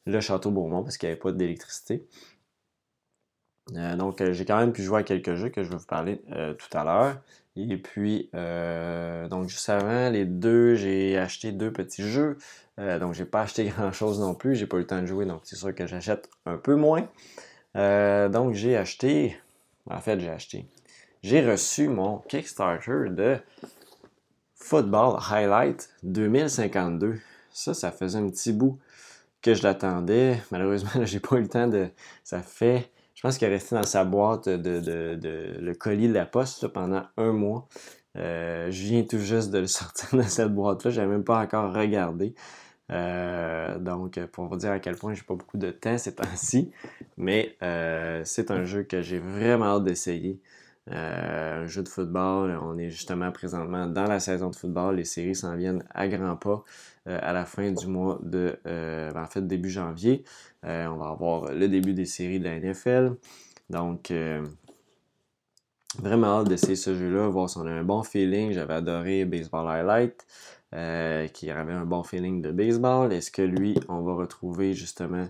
[0.05, 2.05] le château Beaumont parce qu'il n'y avait pas d'électricité.
[3.77, 5.87] Euh, donc, euh, j'ai quand même pu jouer à quelques jeux que je vais vous
[5.87, 6.21] parler
[6.59, 7.21] tout à l'heure.
[7.55, 8.29] Et puis,
[9.31, 12.39] donc, juste avant les deux, j'ai acheté deux petits jeux.
[12.79, 14.55] Donc, j'ai pas acheté grand-chose non plus.
[14.55, 17.09] J'ai pas eu le temps de jouer, donc c'est sûr que j'achète un peu moins.
[17.75, 19.37] donc, j'ai acheté...
[19.91, 20.67] En fait, j'ai acheté
[21.23, 23.39] j'ai reçu mon Kickstarter de
[24.55, 27.19] Football Highlight 2052.
[27.51, 28.79] Ça, ça faisait un petit bout
[29.43, 30.41] que je l'attendais.
[30.51, 31.89] Malheureusement, j'ai pas eu le temps de.
[32.25, 32.91] Ça fait.
[33.15, 37.03] Je pense qu'il est resté dans sa boîte de, le colis de la poste pendant
[37.17, 37.67] un mois.
[38.17, 40.91] Euh, je viens tout juste de le sortir de cette boîte-là.
[40.91, 42.35] Je n'avais même pas encore regardé.
[42.91, 46.71] Euh, donc, pour vous dire à quel point j'ai pas beaucoup de temps ces temps-ci.
[47.17, 50.41] Mais euh, c'est un jeu que j'ai vraiment hâte d'essayer.
[50.91, 52.59] Euh, un jeu de football.
[52.63, 54.97] On est justement présentement dans la saison de football.
[54.97, 56.65] Les séries s'en viennent à grands pas
[57.07, 60.25] à la fin du mois de, ben, en fait, début janvier.
[60.63, 63.17] on va avoir le début des séries de la NFL.
[63.71, 64.13] Donc,
[65.97, 68.53] vraiment hâte d'essayer ce jeu-là, voir si on a un bon feeling.
[68.53, 70.27] J'avais adoré Baseball Highlight,
[70.73, 73.13] qui avait un bon feeling de baseball.
[73.13, 75.29] Est-ce que lui, on va retrouver justement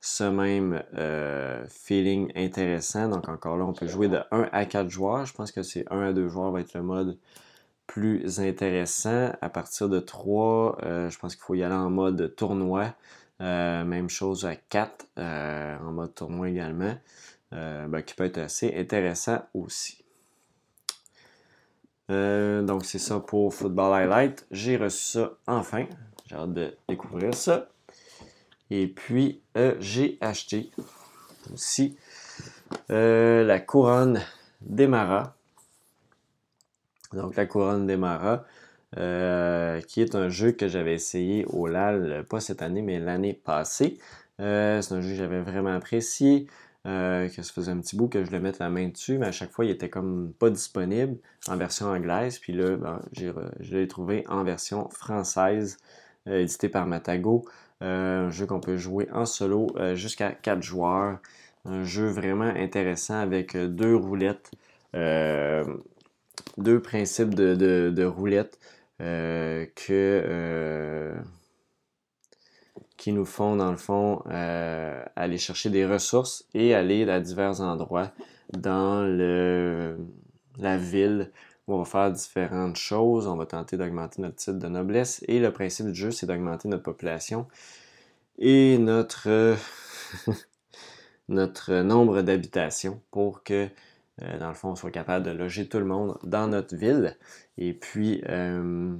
[0.00, 3.08] ce même euh, feeling intéressant?
[3.08, 5.26] Donc encore là, on peut jouer de 1 à 4 joueurs.
[5.26, 7.18] Je pense que c'est 1 à 2 joueurs va être le mode
[7.86, 9.32] plus intéressant.
[9.40, 12.94] À partir de 3, euh, je pense qu'il faut y aller en mode tournoi.
[13.42, 16.94] Euh, même chose à 4, en mode tournoi également,
[17.52, 20.05] ben, qui peut être assez intéressant aussi.
[22.08, 24.46] Donc c'est ça pour Football Highlight.
[24.50, 25.86] J'ai reçu ça enfin.
[26.28, 27.68] J'ai hâte de découvrir ça.
[28.70, 30.70] Et puis, euh, j'ai acheté
[31.52, 31.96] aussi
[32.90, 34.20] euh, la couronne
[34.60, 35.36] d'Emara.
[37.12, 38.44] Donc, la couronne d'Emara,
[38.96, 43.34] euh, qui est un jeu que j'avais essayé au LAL, pas cette année, mais l'année
[43.34, 43.98] passée.
[44.38, 46.48] c'est un jeu que j'avais vraiment apprécié.
[46.86, 49.32] Que ça faisait un petit bout que je le mette la main dessus, mais à
[49.32, 51.16] chaque fois, il était comme pas disponible
[51.48, 52.38] en version anglaise.
[52.38, 55.78] Puis là, ben, je l'ai trouvé en version française
[56.26, 57.44] édité par Matago.
[57.80, 61.18] un jeu qu'on peut jouer en solo jusqu'à 4 joueurs.
[61.64, 64.52] Un jeu vraiment intéressant avec deux roulettes,
[64.94, 68.60] deux principes de, de roulettes
[68.98, 71.16] que
[72.96, 77.60] qui nous font, dans le fond, euh, aller chercher des ressources et aller à divers
[77.60, 78.10] endroits
[78.52, 79.98] dans le,
[80.58, 81.30] la ville
[81.66, 83.26] où on va faire différentes choses.
[83.26, 85.24] On va tenter d'augmenter notre titre de noblesse.
[85.28, 87.46] Et le principe du jeu, c'est d'augmenter notre population
[88.38, 89.56] et notre,
[91.28, 93.68] notre nombre d'habitations pour que,
[94.22, 97.16] euh, dans le fond, on soit capable de loger tout le monde dans notre ville.
[97.58, 98.96] Et puis, euh,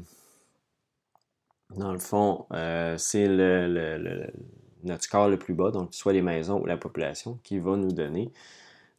[1.75, 4.27] dans le fond, euh, c'est le,
[4.85, 7.93] notre score le plus bas, donc soit les maisons ou la population, qui va nous
[7.93, 8.31] donner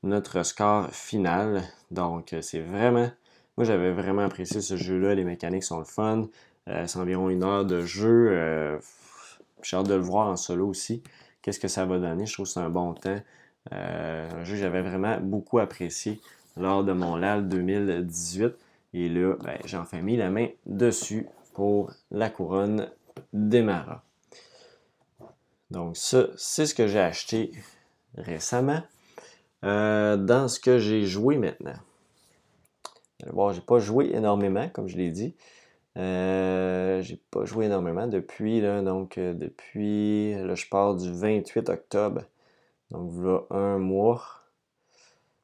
[0.04, 1.64] notre score final.
[1.92, 3.10] Donc, euh, c'est vraiment.
[3.58, 5.16] Moi, j'avais vraiment apprécié ce jeu-là.
[5.16, 6.28] Les mécaniques sont le fun.
[6.68, 8.80] Euh, c'est environ une heure de jeu.
[9.64, 11.02] J'ai hâte de le voir en solo aussi.
[11.42, 12.26] Qu'est-ce que ça va donner?
[12.26, 13.20] Je trouve que c'est un bon temps.
[13.72, 16.20] un jeu que j'avais vraiment beaucoup apprécié
[16.58, 18.54] lors de mon LAL 2018.
[18.94, 22.88] Et là, ben, j'ai enfin mis la main dessus pour la couronne
[23.34, 24.04] d'Emara.
[25.72, 27.52] Donc ça, c'est ce que j'ai acheté
[28.14, 28.84] récemment.
[29.66, 31.80] Euh, dans ce que j'ai joué maintenant.
[33.34, 35.36] Bon, j'ai pas joué énormément, comme je l'ai dit.
[35.98, 41.70] Euh, j'ai pas joué énormément depuis, là, donc euh, depuis, là, je pars du 28
[41.70, 42.22] octobre.
[42.92, 44.24] Donc, voilà un mois.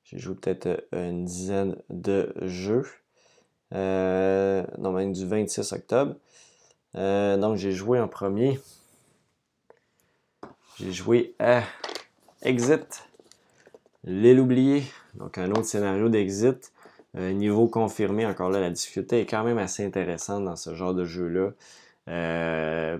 [0.04, 2.86] J'ai joué peut-être une dizaine de jeux.
[3.74, 6.16] Euh, non, même du 26 octobre.
[6.96, 8.60] Euh, donc, j'ai joué en premier.
[10.80, 11.64] J'ai joué à
[12.44, 13.08] Exit,
[14.04, 14.84] l'île oubliée.
[15.16, 16.72] Donc, un autre scénario d'Exit.
[17.16, 20.96] Euh, niveau confirmé, encore là, la difficulté est quand même assez intéressante dans ce genre
[20.96, 21.52] de jeu-là.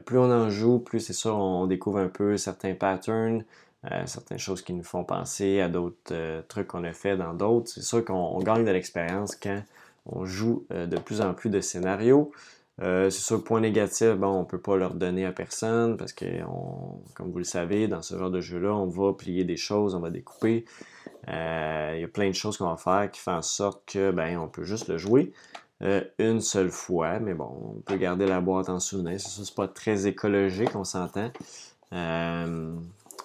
[0.06, 3.44] plus on en joue, plus c'est sûr, on découvre un peu certains patterns,
[4.06, 7.72] certaines choses qui nous font penser à d'autres trucs qu'on a fait dans d'autres.
[7.72, 9.64] C'est sûr qu'on gagne de l'expérience quand
[10.06, 12.32] on joue euh, de plus en plus de scénarios.
[12.82, 16.12] Euh, c'est sûr, point négatif, bon, on ne peut pas leur donner à personne parce
[16.12, 16.26] que,
[17.14, 20.00] comme vous le savez, dans ce genre de jeu-là, on va plier des choses, on
[20.00, 20.66] va découper.
[21.30, 24.12] Euh, il y a plein de choses qu'on va faire qui font en sorte que,
[24.12, 25.34] ben, on peut juste le jouer
[26.18, 27.20] une seule fois.
[27.20, 29.20] Mais bon, on peut garder la boîte en souvenir.
[29.20, 31.32] C'est ça, c'est pas très écologique, on s'entend.
[31.94, 32.74] Euh,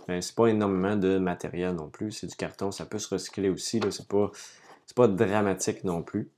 [0.06, 2.12] ben, c'est pas énormément de matériel non plus.
[2.12, 3.80] C'est du carton, ça peut se recycler aussi.
[3.80, 4.30] Là, c'est pas,
[4.86, 6.30] c'est pas dramatique non plus.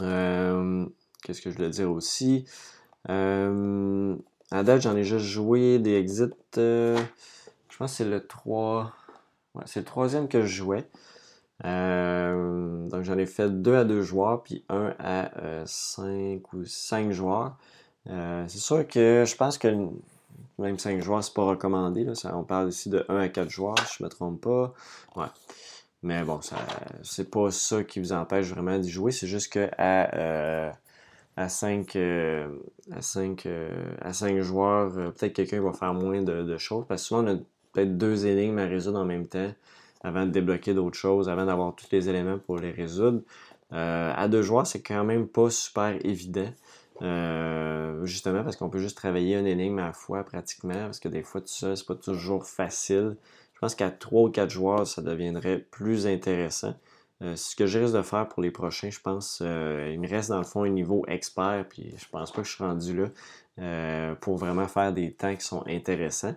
[0.00, 0.86] Euh,
[1.22, 2.44] qu'est-ce que je voulais dire aussi?
[3.08, 4.16] Euh,
[4.50, 6.30] à date, j'en ai juste joué des exits.
[6.58, 6.98] Euh,
[7.68, 8.92] je pense que c'est le 3.
[9.64, 10.88] c'est le troisième que je jouais.
[11.62, 15.30] donc j'en ai fait deux à deux joueurs, puis un à
[15.66, 17.56] 5 ou 5 joueurs.
[18.06, 19.68] c'est sûr que je pense que
[20.58, 22.06] même 5 joueurs, c'est pas recommandé.
[22.32, 24.74] on parle ici de 1 à 4 joueurs, si je me trompe pas.
[25.16, 25.26] Ouais.
[26.06, 26.56] Mais bon, ça,
[27.02, 29.10] c'est pas ça qui vous empêche vraiment d'y jouer.
[29.10, 30.70] C'est juste que à, euh,
[31.36, 32.46] à 5, euh,
[32.92, 36.84] à 5, euh, à 5 joueurs, peut-être quelqu'un va faire moins de, choses.
[36.88, 37.36] Parce que souvent, on a
[37.72, 39.50] peut-être deux énigmes à résoudre en même temps
[40.04, 43.22] avant de débloquer d'autres choses, avant d'avoir tous les éléments pour les résoudre.
[43.72, 46.52] à deux joueurs, c'est quand même pas super évident.
[48.04, 51.24] justement parce qu'on peut juste travailler une énigme à la fois pratiquement, parce que des
[51.24, 53.16] fois tout ça, c'est pas toujours facile.
[53.56, 56.74] Je pense qu'à 3 ou 4 joueurs, ça deviendrait plus intéressant.
[57.22, 60.06] Euh, ce que je risque de faire pour les prochains, je pense, euh, il me
[60.06, 62.94] reste dans le fond un niveau expert, puis je pense pas que je suis rendu
[62.94, 63.08] là
[63.58, 66.34] euh, pour vraiment faire des temps qui sont intéressants.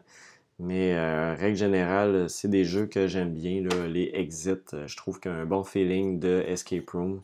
[0.60, 0.94] Mais
[1.36, 4.58] règle générale, c'est des jeux que j'aime bien, les exits.
[4.88, 7.22] je trouve qu'un bon feeling de escape room.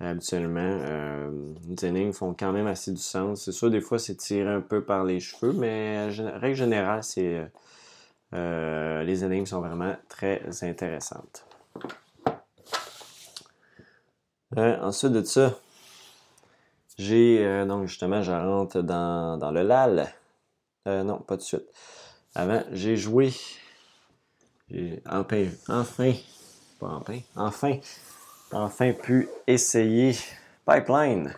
[0.00, 1.30] Habituellement,
[1.68, 3.44] les énigmes font quand même assez du sens.
[3.44, 7.46] C'est sûr, des fois, c'est tiré un peu par les cheveux, mais règle générale, c'est
[8.34, 11.44] euh, les énigmes sont vraiment très intéressantes.
[14.56, 15.58] Euh, ensuite de ça,
[16.98, 20.12] j'ai euh, donc justement, je rentre dans, le LAL.
[20.86, 21.66] non, pas de suite.
[22.34, 23.32] Avant, j'ai joué.
[25.06, 26.12] Enfin, enfin,
[26.80, 27.78] pas enfin, enfin,
[28.52, 30.16] enfin pu essayer
[30.66, 31.34] Pipeline.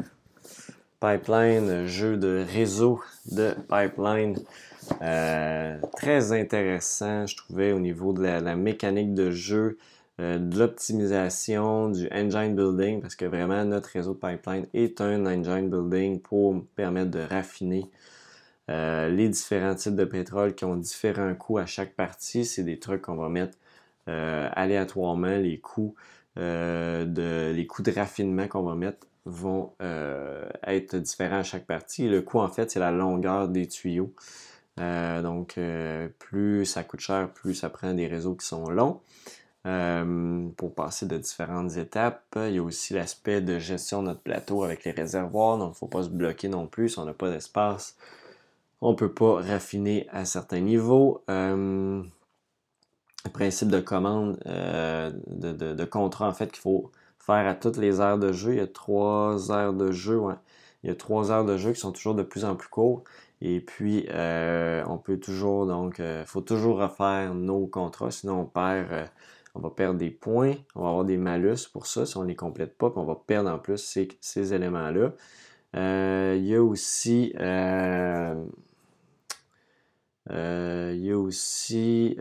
[1.00, 4.38] Pipeline, jeu de réseau de Pipeline
[5.02, 9.78] euh, très intéressant, je trouvais, au niveau de la, mécanique de jeu,
[10.20, 15.26] euh, de l'optimisation, du engine building, parce que vraiment, notre réseau de pipeline est un
[15.26, 17.90] engine building pour permettre de raffiner
[18.70, 22.44] euh, les différents types de pétrole qui ont différents coûts à chaque partie.
[22.44, 23.58] C'est des trucs qu'on va mettre
[24.06, 25.94] aléatoirement, les coûts,
[26.36, 29.72] de, les coûts de raffinement qu'on va mettre vont
[30.66, 32.06] être différents à chaque partie.
[32.08, 34.12] Le coût, en fait, c'est la longueur des tuyaux.
[34.76, 35.58] Donc,
[36.18, 39.00] plus ça coûte cher, plus ça prend des réseaux qui sont longs.
[40.56, 42.36] pour passer de différentes étapes.
[42.36, 45.70] Il y a aussi l'aspect de gestion de notre plateau avec les réservoirs, donc il
[45.70, 47.96] ne faut pas se bloquer non plus si on n'a pas d'espace.
[48.80, 51.22] On ne peut pas raffiner à certains niveaux
[53.30, 58.18] principe de commande, euh, de, contrat en fait qu'il faut faire à toutes les heures
[58.18, 58.52] de jeu.
[58.52, 60.20] Il y a trois heures de jeu,
[60.82, 63.04] Il y a trois heures de jeu qui sont toujours de plus en plus courtes.
[63.40, 68.40] Et puis, euh, on peut toujours, donc, il euh, faut toujours refaire nos contrats, sinon
[68.40, 69.10] on perd,
[69.54, 72.28] on va perdre des points, on va avoir des malus pour ça si on ne
[72.28, 75.12] les complète pas, puis on va perdre en plus ces, ces éléments-là.
[76.34, 77.40] il y a aussi, il
[80.30, 82.16] y a aussi,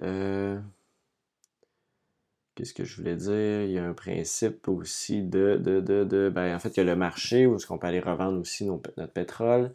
[2.55, 3.63] Qu'est-ce que je voulais dire?
[3.63, 6.81] Il y a un principe aussi de, de, de, de ben, en fait, il y
[6.81, 9.71] a le marché où est-ce qu'on peut aller revendre aussi notre pétrole.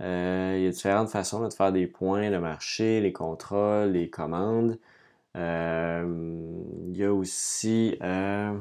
[0.00, 4.08] Euh, il y a différentes façons de faire des points, le marché, les contrats, les
[4.08, 4.78] commandes.
[5.36, 6.04] Euh,
[6.88, 8.58] il y a aussi euh,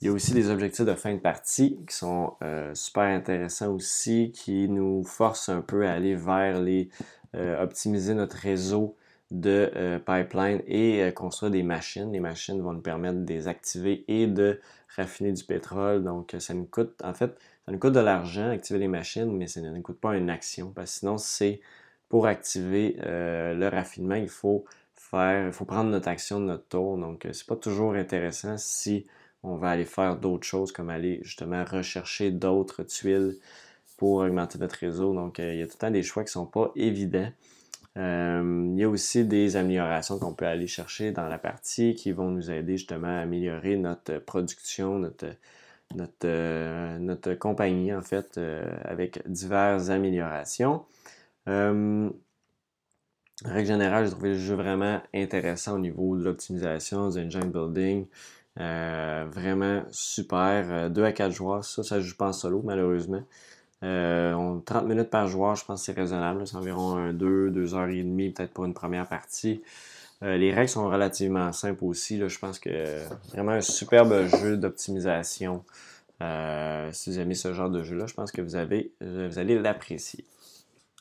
[0.00, 2.34] il y a aussi des objectifs de fin de partie qui sont
[2.74, 6.90] super intéressants aussi, qui nous forcent un peu à aller vers les
[7.34, 8.96] optimiser notre réseau
[9.30, 12.10] de pipeline et construire des machines.
[12.12, 14.60] Les machines vont nous permettre de les activer et de
[14.96, 16.02] raffiner du pétrole.
[16.02, 19.46] Donc, ça nous coûte, en fait, ça nous coûte de l'argent activer les machines, mais
[19.46, 20.72] ça ne nous coûte pas une action.
[20.72, 21.60] Parce que sinon, c'est
[22.08, 24.64] pour activer euh, le raffinement, il faut
[24.96, 26.98] faire, il faut prendre notre action de notre tour.
[26.98, 29.06] Donc, c'est pas toujours intéressant si
[29.42, 33.36] on va aller faire d'autres choses comme aller justement rechercher d'autres tuiles
[33.96, 35.14] pour augmenter notre réseau.
[35.14, 37.30] Donc, il y a tout le temps des choix qui sont pas évidents.
[37.98, 42.10] Euh, il y a aussi des améliorations qu'on peut aller chercher dans la partie qui
[42.10, 45.26] vont nous aider justement à améliorer notre production, notre,
[45.96, 50.84] notre, euh, notre compagnie en fait, euh, avec diverses améliorations.
[51.46, 52.12] règle
[53.66, 58.06] générale, j'ai trouvé le jeu vraiment intéressant au niveau de l'optimisation, du engine building.
[58.56, 60.90] vraiment super.
[60.90, 63.22] 2 à 4 joueurs, ça, ça joue pas en solo malheureusement.
[63.82, 66.46] 30 euh, minutes par joueur, je pense que c'est raisonnable.
[66.46, 69.60] C'est environ 2, 2 heures et demie peut-être pour une première partie.
[70.22, 72.18] Euh, les règles sont relativement simples aussi.
[72.26, 72.98] Je pense que
[73.32, 75.64] vraiment un superbe jeu d'optimisation.
[76.20, 79.58] Euh, si vous aimez ce genre de jeu-là, je pense que vous, avez, vous allez
[79.58, 80.24] l'apprécier.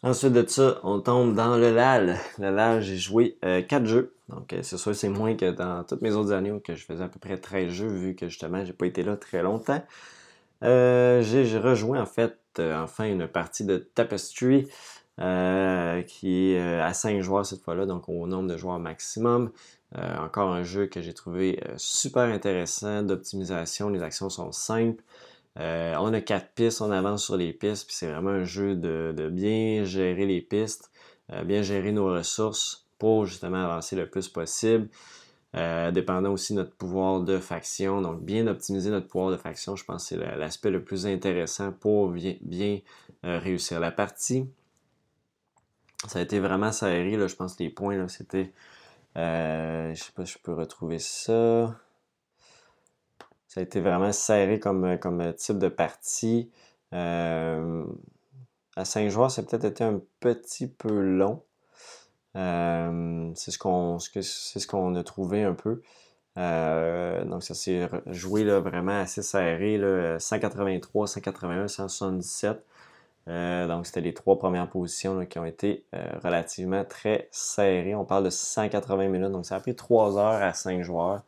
[0.04, 2.18] Ensuite de ça, on tombe dans le LAL.
[2.40, 4.14] Le LAL, j'ai joué 4 jeux.
[4.30, 7.04] Donc, c'est sûr, c'est moins que dans toutes mes autres années où que je faisais
[7.04, 9.84] à peu près 13 jeux, vu que justement, j'ai pas été là très longtemps.
[10.64, 14.68] j'ai rejoint en fait euh, enfin une partie de Tapestry
[15.22, 19.52] euh, qui est euh, à 5 joueurs cette fois-là, donc au nombre de joueurs maximum.
[19.96, 23.90] encore un jeu que j'ai trouvé super intéressant d'optimisation.
[23.90, 25.04] Les actions sont simples.
[25.58, 29.30] on a quatre pistes, on avance sur les pistes, puis c'est vraiment un jeu de,
[29.30, 30.92] bien gérer les pistes,
[31.46, 34.88] bien gérer nos ressources pour justement avancer le plus possible.
[35.58, 38.02] Euh, dépendant aussi de notre pouvoir de faction.
[38.02, 41.74] Donc, bien optimiser notre pouvoir de faction, je pense que c'est l'aspect le plus intéressant
[41.74, 42.80] pour bien,
[43.26, 44.46] euh, réussir la partie.
[46.08, 48.52] Ça a été vraiment serré, je pense les points, c'était...
[49.18, 51.76] Euh, je sais pas si je peux retrouver ça.
[53.48, 54.98] Ça a été vraiment serré comme,
[55.38, 56.52] type de partie.
[56.92, 61.44] à 5 joueurs, ça a peut-être été un petit peu long.
[62.38, 65.82] Euh, c'est ce qu'on c'est ce qu'on a trouvé un peu.
[66.38, 72.66] Euh, donc ça s'est joué là, vraiment assez serré, là, 183, 181, 177.
[73.28, 77.96] Donc c'était les trois premières positions qui ont été euh, relativement très serrées.
[77.96, 81.24] On parle de 180 minutes, donc ça a pris 3 heures à 5 joueurs.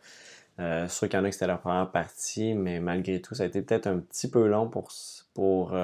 [0.59, 3.45] Euh, qu'il y en a qui c'était leur première partie, mais malgré tout, ça a
[3.47, 4.91] été peut-être un petit peu long pour,
[5.33, 5.75] pour,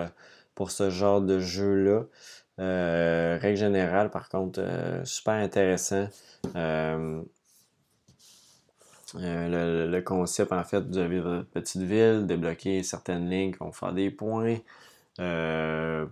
[0.55, 2.03] pour ce genre de jeu-là.
[2.59, 6.07] Euh, règle générale, par contre, euh, super intéressant.
[6.55, 7.21] Euh,
[9.15, 14.11] le, concept, en fait, avez votre petite ville, débloquer certaines lignes qui vont faire des
[14.11, 14.57] points.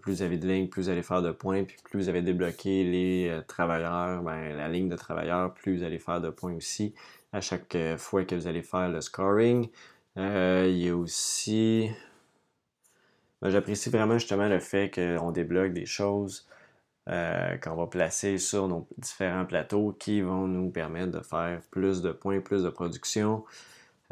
[0.02, 2.22] Plus vous avez de lignes, plus vous allez faire de points, puis plus vous avez
[2.22, 6.94] débloqué les travailleurs, ben, la ligne de travailleurs, plus vous allez faire de points aussi
[7.34, 9.70] à chaque fois que vous allez faire le scoring.
[10.16, 11.90] il y a aussi
[13.42, 16.48] ben, j'apprécie vraiment justement le fait qu'on débloque des choses
[17.10, 22.02] euh, qu'on va placer sur nos différents plateaux qui vont nous permettre de faire plus
[22.02, 23.46] de points, plus de production.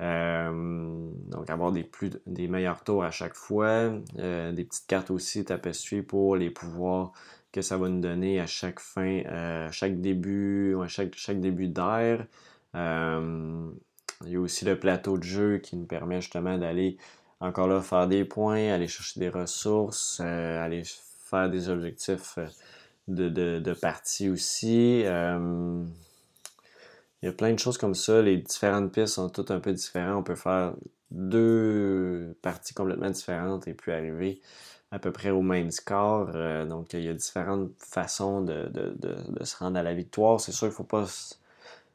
[0.01, 3.93] Euh, donc avoir des, plus, des meilleurs tours à chaque fois.
[4.19, 7.13] Euh, des petites cartes aussi tapestry pour les pouvoirs
[7.51, 11.69] que ça va nous donner à chaque fin, à chaque début, à chaque, chaque début
[11.69, 12.25] d'air.
[12.73, 12.79] il
[14.27, 16.97] y a aussi le plateau de jeu qui nous permet justement d'aller
[17.39, 20.83] encore là, faire des points, aller chercher des ressources, aller
[21.29, 22.37] faire des objectifs
[23.07, 25.05] de, de, de partie aussi.
[27.21, 28.21] Il y a plein de choses comme ça.
[28.21, 30.19] Les différentes pistes sont toutes un peu différentes.
[30.19, 30.75] On peut faire
[31.11, 34.41] deux parties complètement différentes et puis arriver
[34.91, 36.31] à peu près au même score.
[36.35, 38.71] Euh, donc, il y a différentes façons de,
[39.43, 40.39] se rendre à la victoire.
[40.39, 41.05] C'est sûr qu'il ne faut pas.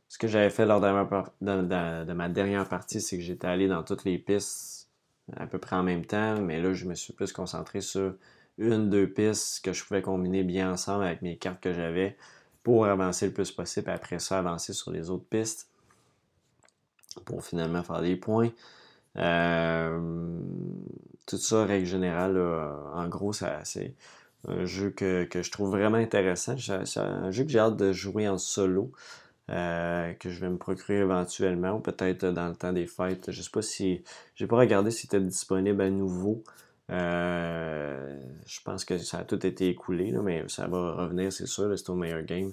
[0.08, 4.04] Ce que j'avais fait lors de ma, dernière partie, c'est que j'étais allé dans toutes
[4.04, 4.88] les pistes
[5.36, 8.14] à peu près en même temps, mais là, je me suis plus concentré sur
[8.58, 12.16] une, deux pistes que je pouvais combiner bien ensemble avec mes cartes que j'avais
[12.62, 15.68] pour avancer le plus possible après ça, avancer sur les autres pistes
[17.24, 18.50] pour finalement faire des points.
[19.16, 20.40] Euh,
[21.26, 23.94] tout ça, règle générale, en gros, c'est
[24.48, 26.56] un jeu que, je trouve vraiment intéressant.
[26.58, 28.92] C'est un jeu que j'ai hâte de jouer en solo.
[29.50, 33.32] Euh, que je vais me procurer éventuellement, ou peut-être dans le temps des fêtes.
[33.32, 34.04] Je sais pas si.
[34.36, 36.44] J'ai pas regardé si c'était disponible à nouveau.
[36.90, 41.76] Euh, je pense que ça a tout été écoulé, mais ça va revenir, c'est sûr.
[41.78, 42.52] C'est au meilleur game.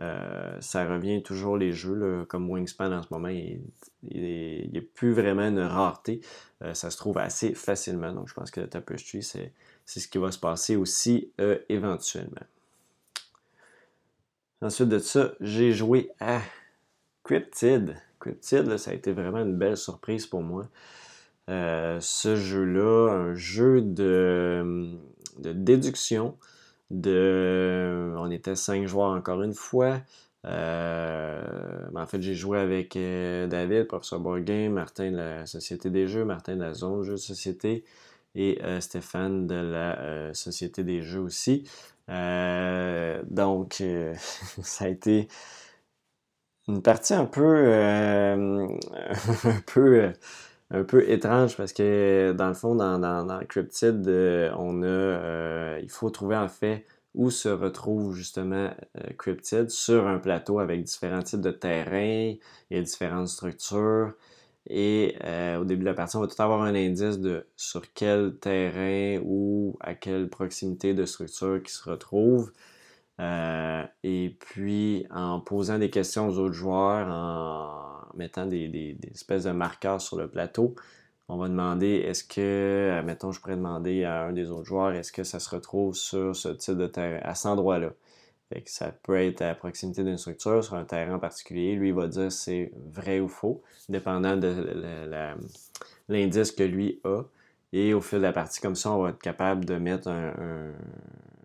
[0.00, 3.60] Euh, ça revient toujours les jeux, comme Wingspan en ce moment, il
[4.02, 6.20] n'est plus vraiment une rareté.
[6.62, 8.12] Euh, ça se trouve assez facilement.
[8.12, 9.52] Donc je pense que le Tapestry, c'est
[9.86, 11.32] ce qui va se passer aussi
[11.68, 12.42] éventuellement.
[14.60, 16.40] Ensuite de ça, j'ai joué à
[17.22, 17.96] Cryptid.
[18.18, 20.68] Cryptid, ça a été vraiment une belle surprise pour moi.
[21.48, 24.88] Ce jeu-là, un jeu de,
[25.38, 26.36] de déduction
[26.90, 28.14] de.
[28.16, 30.00] On était cinq joueurs encore une fois.
[30.46, 31.42] Euh,
[31.94, 36.24] en fait, j'ai joué avec euh, David, professeur Board Martin de la Société des Jeux,
[36.24, 37.84] Martin de la Zone Jeux de Société
[38.34, 41.64] et euh, Stéphane de la Société des Jeux aussi.
[42.08, 43.82] donc,
[44.62, 45.28] ça a été
[46.68, 50.12] une partie un peu, un peu
[50.74, 55.90] un peu étrange parce que dans le fond, dans, Cryptid, euh, on a, euh, il
[55.90, 61.22] faut trouver en fait où se retrouve justement euh, Cryptid sur un plateau avec différents
[61.22, 62.34] types de terrains,
[62.72, 64.14] a différentes structures.
[64.66, 65.16] Et
[65.60, 69.20] au début de la partie, on va tout avoir un indice de sur quel terrain
[69.22, 72.50] ou à quelle proximité de structure qui se retrouve.
[73.20, 80.00] et puis, en posant des questions aux autres joueurs, en mettant des, espèces de marqueurs
[80.00, 80.74] sur le plateau.
[81.28, 85.12] On va demander, est-ce que, mettons, je pourrais demander à un des autres joueurs, est-ce
[85.12, 87.90] que ça se retrouve sur ce type de terrain, à cet endroit-là?
[88.66, 91.74] ça peut être à proximité d'une structure, sur un terrain particulier.
[91.74, 95.10] Lui, va dire c'est vrai ou faux, dépendant de
[96.08, 97.22] l'indice que lui a.
[97.72, 100.72] Et au fil de la partie, comme ça, on va être capable de mettre un,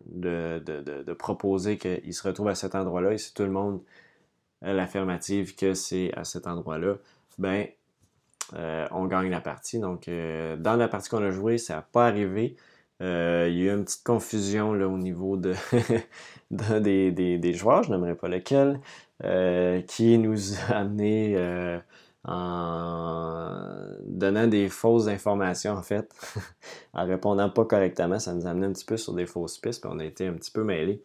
[0.05, 3.13] de, proposer qu'il se retrouve à cet endroit-là.
[3.13, 3.81] Et si tout le monde
[4.61, 6.95] l'affirmative que c'est à cet endroit-là,
[7.37, 7.67] ben,
[8.55, 9.79] euh, on gagne la partie.
[9.79, 12.55] Donc, euh, dans la partie qu'on a jouée, ça n'a pas arrivé.
[13.01, 15.53] Euh, il y a eu une petite confusion là, au niveau de,
[16.51, 18.81] des, joueurs, je n'aimerais pas lequel,
[19.87, 21.79] qui nous a amené
[22.25, 23.55] en
[24.05, 26.13] donnant des fausses informations, en fait,
[26.93, 28.19] en répondant pas correctement.
[28.19, 30.27] Ça nous a amené un petit peu sur des fausses pistes, puis on a été
[30.27, 31.01] un petit peu mêlés.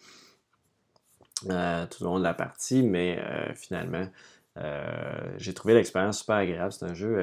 [1.50, 4.06] Euh, tout au long de la partie, mais euh, finalement,
[4.58, 6.72] euh, j'ai trouvé l'expérience super agréable.
[6.72, 7.16] C'est un jeu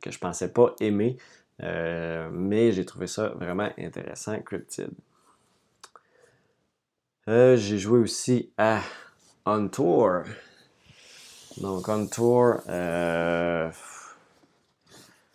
[0.00, 1.16] que je pensais pas aimer,
[1.60, 4.90] mais j'ai trouvé ça vraiment intéressant, Cryptid.
[7.26, 8.80] j'ai joué aussi à
[9.46, 10.22] On Tour.
[11.58, 12.56] Donc, On Tour,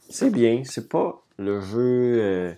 [0.10, 0.64] c'est bien.
[0.66, 2.58] C'est pas le jeu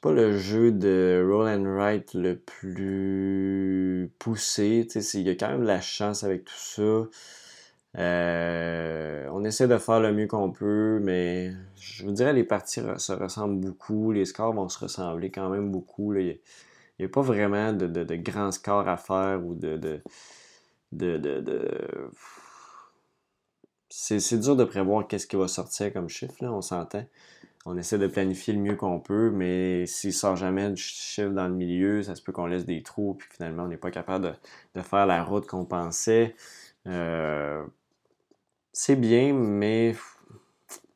[0.00, 4.86] pas le jeu de roll and write le plus poussé.
[5.14, 7.06] Il y a quand même de la chance avec tout ça.
[7.98, 12.80] Euh, on essaie de faire le mieux qu'on peut, mais je vous dirais les parties
[12.96, 14.12] se ressemblent beaucoup.
[14.12, 16.14] Les scores vont se ressembler quand même beaucoup.
[16.14, 16.38] Il
[16.98, 19.76] n'y a, pas vraiment de, de, grands scores à faire ou de.
[19.76, 20.02] de,
[20.92, 22.10] de
[23.90, 27.04] c'est dur de prévoir qu'est-ce qui va sortir comme chiffre, là, on s'entend
[27.66, 31.48] on essaie de planifier le mieux qu'on peut, mais s'il sort jamais de chiffre dans
[31.48, 34.36] le milieu, ça se peut qu'on laisse des trous, puis finalement, on n'est pas capable
[34.74, 36.34] de, faire la route qu'on pensait.
[36.86, 37.62] Euh,
[38.72, 39.94] c'est bien, mais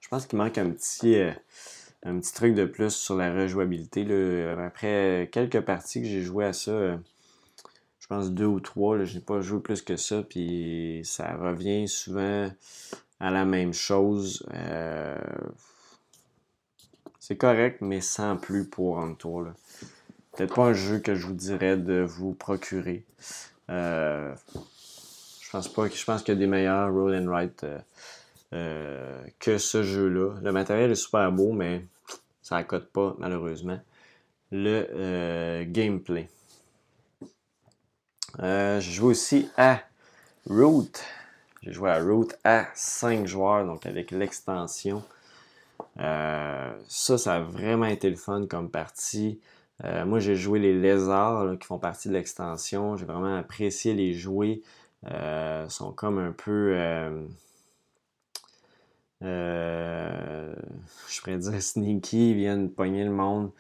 [0.01, 1.33] je pense qu'il manque un petit, euh,
[2.35, 4.07] truc de plus sur la rejouabilité.
[4.59, 6.97] Après quelques parties que j'ai joué à ça, euh,
[7.99, 11.89] je pense deux ou trois, je n'ai pas joué plus que ça, puis ça revient
[11.89, 12.51] souvent
[13.21, 14.47] à la même chose.
[17.27, 19.14] C'est correct, mais sans plus pour un.
[19.14, 23.03] Peut-être pas un jeu que je vous dirais de vous procurer.
[23.70, 24.35] Euh,
[25.41, 27.64] je pense pas que je pense qu'il y a des meilleurs roll and write
[28.53, 30.35] euh, que ce jeu-là.
[30.43, 31.87] Le matériel est super beau, mais
[32.43, 33.81] ça accote pas, malheureusement,
[34.53, 36.29] le gameplay.
[38.41, 39.81] Euh, j'ai joué aussi à
[40.51, 40.93] Root.
[41.62, 45.03] J'ai joué à Root à 5 joueurs, donc avec l'extension.
[46.01, 49.41] Euh, ça, ça a vraiment été le fun comme partie.
[49.85, 52.97] Euh, moi, j'ai joué les lézards qui font partie de l'extension.
[52.97, 54.62] J'ai vraiment apprécié les jouer.
[55.07, 56.75] Ils sont comme un peu.
[59.20, 63.51] je pourrais dire sneaky, ils viennent pogner le monde.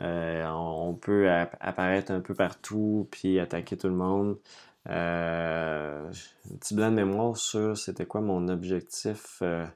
[0.00, 1.30] Euh, on, peut
[1.60, 4.38] apparaître un peu partout puis attaquer tout le monde.
[4.88, 9.66] Euh, un petit blanc de mémoire sur c'était quoi mon objectif, euh,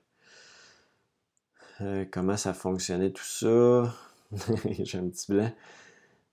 [2.11, 3.95] comment ça fonctionnait tout ça?
[4.81, 5.51] J'ai un petit blanc.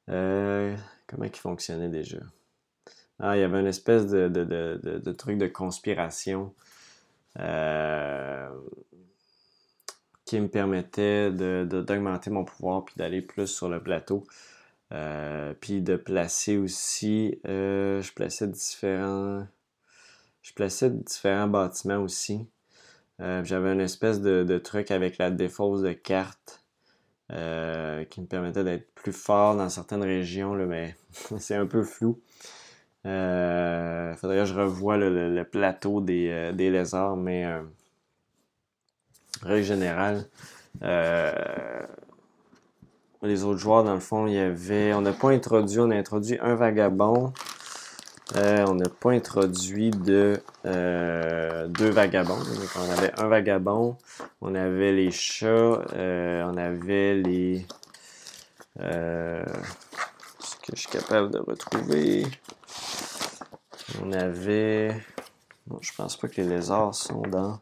[0.08, 2.20] comment il fonctionnait déjà?
[3.20, 6.54] Ah, il y avait une espèce de, truc de conspiration
[10.32, 14.26] qui me permettait d'augmenter mon pouvoir puis d'aller plus sur le plateau.
[14.92, 19.48] Euh, puis de placer aussi, euh, je plaçais différents,
[20.42, 22.46] je plaçais différents bâtiments aussi.
[23.22, 26.64] Euh, j'avais une espèce de, truc avec la défausse de cartes
[27.30, 30.96] qui me permettait d'être plus fort dans certaines régions, là, mais
[31.38, 32.20] c'est un peu flou.
[33.06, 37.46] Il faudrait que je revoie le, plateau des, lézards, mais
[39.44, 40.26] règle générale,
[40.84, 41.32] euh,
[43.24, 44.94] les autres joueurs, dans le fond, il y avait.
[44.94, 47.34] On n'a pas introduit, on a introduit un vagabond.
[48.38, 52.38] Euh, on n'a pas introduit de euh, deux vagabonds.
[52.38, 53.98] Donc, on avait un vagabond,
[54.42, 57.66] on avait les chats, on avait les.
[58.80, 59.44] ce
[60.64, 62.26] que je suis capable de retrouver.
[64.02, 64.96] On avait.
[65.68, 67.60] Bon, je pense pas que les lézards sont dans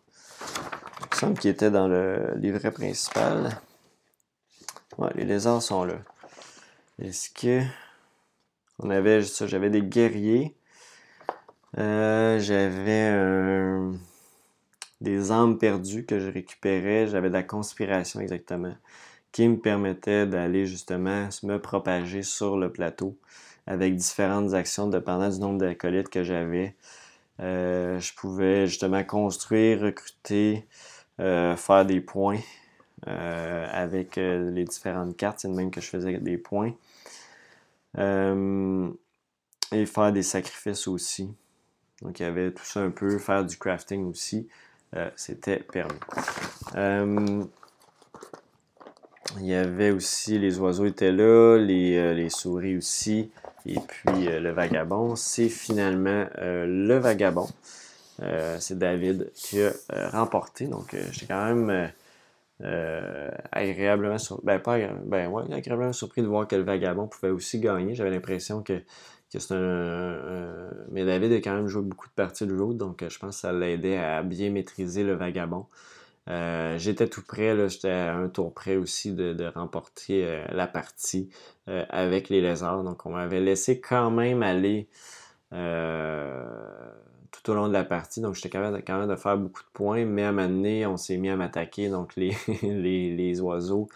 [1.40, 3.60] qui était dans le livret principal.
[4.98, 5.96] Ouais, les lézards sont là.
[7.02, 7.62] Est-ce que.
[8.82, 10.56] On avait ça, j'avais des guerriers.
[11.78, 13.12] Euh, j'avais
[15.02, 17.08] des âmes perdues que je récupérais.
[17.08, 18.76] J'avais de la conspiration exactement.
[19.32, 23.18] Qui me permettait d'aller justement me propager sur le plateau
[23.68, 26.76] avec différentes actions dépendant du nombre d'acolytes que j'avais.
[27.40, 30.66] Euh, je pouvais justement construire, recruter,
[31.20, 32.40] euh, faire des points
[33.08, 35.40] euh, avec euh, les différentes cartes.
[35.42, 36.74] C'est même que je faisais des points.
[39.72, 41.30] et faire des sacrifices aussi.
[42.02, 44.48] Donc il y avait tout ça un peu, faire du crafting aussi.
[45.16, 46.00] C'était permis.
[49.38, 53.30] il y avait aussi, les oiseaux étaient là, les, les souris aussi,
[53.68, 55.16] et puis le vagabond.
[55.16, 57.50] C'est finalement le vagabond.
[58.22, 60.66] Euh, c'est David qui a euh, remporté.
[60.68, 61.92] Donc, euh, j'étais quand même
[63.52, 64.62] agréablement, ben,
[65.06, 67.96] ben, agréablement surpris de voir que le vagabond pouvait aussi gagner.
[67.96, 68.82] J'avais l'impression que,
[69.32, 73.04] que c'est un, Mais David a quand même joué beaucoup de parties de road, donc
[73.08, 75.68] je pense que ça l'aidait à bien maîtriser le vagabond.
[76.78, 81.30] j'étais tout prêt, j'étais à un tour près aussi de, remporter la partie
[81.68, 82.84] avec les lézards.
[82.84, 84.88] Donc on m'avait laissé quand même aller
[87.32, 88.22] tout au long de la partie.
[88.22, 90.06] Donc, j'étais quand même de faire beaucoup de points.
[90.06, 93.88] Mais à un moment donné, on s'est mis à m'attaquer, donc les, les, oiseaux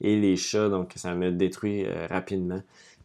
[0.00, 0.68] et les chats.
[0.68, 2.60] Donc, ça m'a détruit euh, rapidement.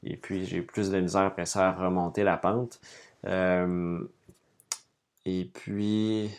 [0.06, 2.80] Et puis, j'ai plus de misère après ça à remonter la pente.
[3.26, 4.00] Euh,
[5.26, 6.30] et puis,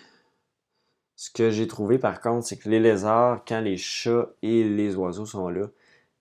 [1.16, 4.94] ce que j'ai trouvé par contre, c'est que les lézards, quand les chats et les
[4.96, 5.68] oiseaux sont là,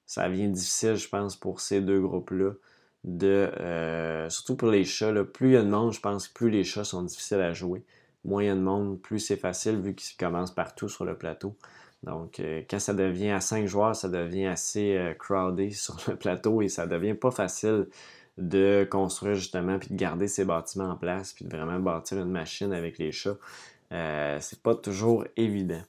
[0.06, 2.54] ça devient difficile, je pense, pour ces deux groupes-là
[3.04, 3.52] de.
[3.60, 6.50] Euh, surtout pour les chats, plus il y a de monde, je pense que plus
[6.50, 7.84] les chats sont difficiles à jouer.
[8.24, 11.16] Moins il y a de monde, plus c'est facile vu qu'ils commencent partout sur le
[11.18, 11.56] plateau.
[12.06, 16.16] Donc, euh, quand ça devient à 5 joueurs, ça devient assez euh, crowded sur le
[16.16, 17.88] plateau et ça devient pas facile
[18.38, 22.32] de construire justement puis de garder ces bâtiments en place puis de vraiment bâtir une
[22.32, 23.38] machine avec les chats.
[23.92, 25.82] c'est pas toujours évident.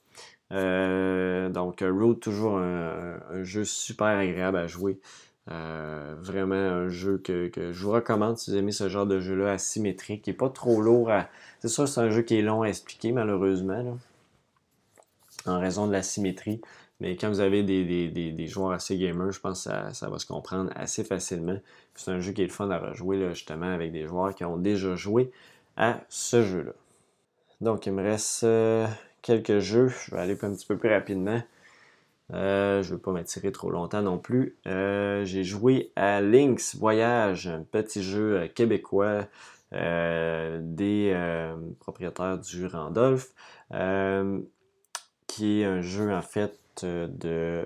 [0.51, 5.01] donc, Road, toujours un, jeu super agréable à jouer.
[5.49, 9.53] Euh, vraiment un jeu que, je vous recommande si vous aimez ce genre de jeu-là
[9.53, 11.29] asymétrique, qui n'est pas trop lourd à...
[11.61, 13.97] C'est sûr c'est un jeu qui est long à expliquer malheureusement,
[15.49, 16.61] en raison de la symétrie.
[17.01, 20.71] Mais quand vous avez des, joueurs assez gamers, je pense que ça, va se comprendre
[20.75, 21.59] assez facilement.
[21.95, 24.57] C'est un jeu qui est le fun à rejouer justement avec des joueurs qui ont
[24.57, 25.31] déjà joué
[25.77, 26.73] à ce jeu-là.
[27.61, 28.87] Donc il me reste euh,
[29.23, 29.89] quelques jeux.
[29.89, 31.43] Je vais aller un petit peu plus rapidement.
[32.33, 34.57] Euh, je ne veux pas m'attirer trop longtemps non plus.
[34.67, 39.27] Euh, j'ai joué à Lynx Voyage, un petit jeu québécois
[39.73, 41.15] des
[41.81, 43.33] propriétaires du Randolph.
[45.37, 47.65] Qui est un jeu en fait de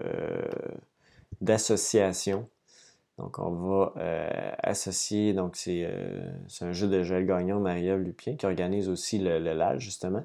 [1.41, 2.49] d'association.
[3.18, 3.93] Donc, on va
[4.62, 5.87] associer, donc c'est
[6.62, 10.25] un jeu de Joël Gagnon, Marie-Ève Lupien, qui organise aussi le, le justement,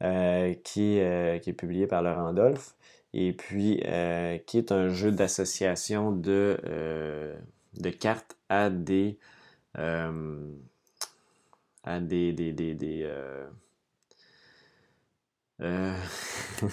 [0.00, 2.76] qui, qui est publié par Laurent Dolph
[3.16, 7.34] et puis euh, qui est un jeu d'association de, euh,
[7.80, 9.18] de cartes à des
[9.78, 10.38] euh,
[11.82, 13.10] à des des, des,
[15.58, 15.92] des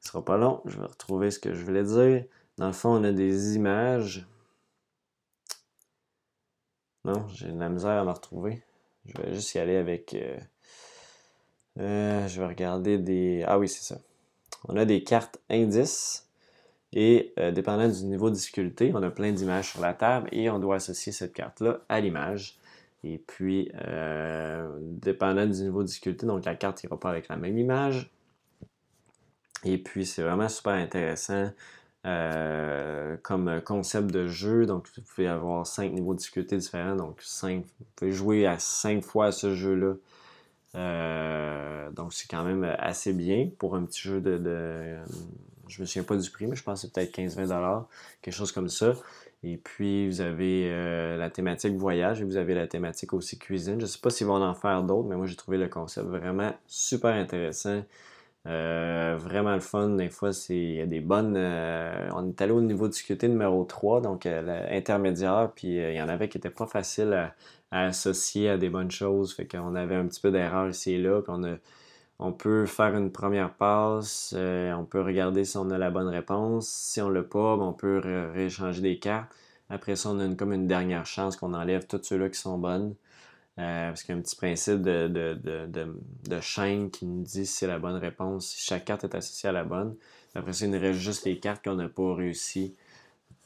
[0.00, 2.24] Ce sera pas long, je vais retrouver ce que je voulais dire.
[2.58, 4.26] Dans le fond, on a des images.
[7.04, 8.62] Non, j'ai de la misère à me retrouver.
[9.06, 10.16] Je vais juste y aller avec.
[11.76, 13.44] je vais regarder des.
[13.46, 14.00] Ah oui, c'est ça
[14.68, 16.28] on a des cartes indices
[16.92, 20.50] et euh, dépendant du niveau de difficulté, on a plein d'images sur la table et
[20.50, 22.58] on doit associer cette carte-là à l'image.
[23.04, 27.36] Et puis, euh, dépendant du niveau de difficulté, donc la carte n'ira pas avec la
[27.36, 28.10] même image.
[29.64, 31.50] Et puis, c'est vraiment super intéressant
[32.06, 34.66] euh, comme concept de jeu.
[34.66, 36.96] Donc, vous pouvez avoir cinq niveaux de difficulté différents.
[36.96, 39.94] Donc, cinq, vous pouvez jouer à cinq fois ce jeu-là
[40.74, 44.38] euh, donc, c'est quand même assez bien pour un petit jeu de.
[44.38, 44.96] de
[45.68, 47.84] je me souviens pas du prix, mais je pense que c'est peut-être 15-20$,
[48.20, 48.94] quelque chose comme ça.
[49.44, 53.76] Et puis, vous avez euh, la thématique voyage et vous avez la thématique aussi cuisine.
[53.80, 56.06] Je ne sais pas s'ils vont en faire d'autres, mais moi, j'ai trouvé le concept
[56.06, 57.82] vraiment super intéressant.
[58.46, 59.90] Euh, vraiment le fun.
[59.90, 61.36] Des fois, c'est il y a des bonnes.
[61.36, 66.08] on est allé au niveau de difficulté numéro 3, donc l'intermédiaire, puis il y en
[66.08, 67.34] avait qui n'étaient pas faciles à,
[67.86, 69.34] associer à des bonnes choses.
[69.34, 71.20] Fait qu'on avait un petit peu d'erreur ici et là.
[72.22, 76.08] On peut faire une première passe, euh, on peut regarder si on a la bonne
[76.08, 76.68] réponse.
[76.68, 78.00] Si on l'a pas, ben, on peut
[78.32, 79.30] rééchanger des cartes.
[79.68, 82.94] Après ça, on a comme une dernière chance qu'on enlève toutes ceux-là qui sont bonnes.
[83.58, 85.94] Euh, parce qu'il y a un petit principe de, de, de,
[86.28, 89.48] de, chaîne qui nous dit si c'est la bonne réponse, si chaque carte est associée
[89.50, 89.96] à la bonne.
[90.34, 92.74] Après ça, il nous reste juste les cartes qu'on n'a pas réussi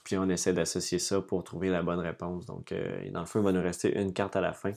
[0.04, 2.46] puis on essaie d'associer ça pour trouver la bonne réponse.
[2.46, 4.70] Donc, euh, dans le fond, il va nous rester une carte à la fin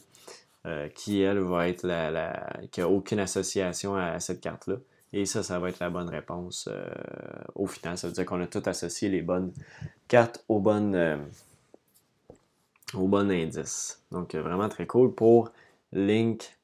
[0.66, 4.76] euh, qui, elle, va être la, qui n'a aucune association à, cette carte-là.
[5.12, 6.88] Et ça, ça va être la bonne réponse euh,
[7.56, 7.98] au final.
[7.98, 9.52] Ça veut dire qu'on a tout associé les bonnes
[10.08, 11.28] cartes aux bonnes,
[12.94, 14.04] aux bonnes indices.
[14.12, 15.52] Donc, vraiment très cool pour
[15.92, 16.56] Link.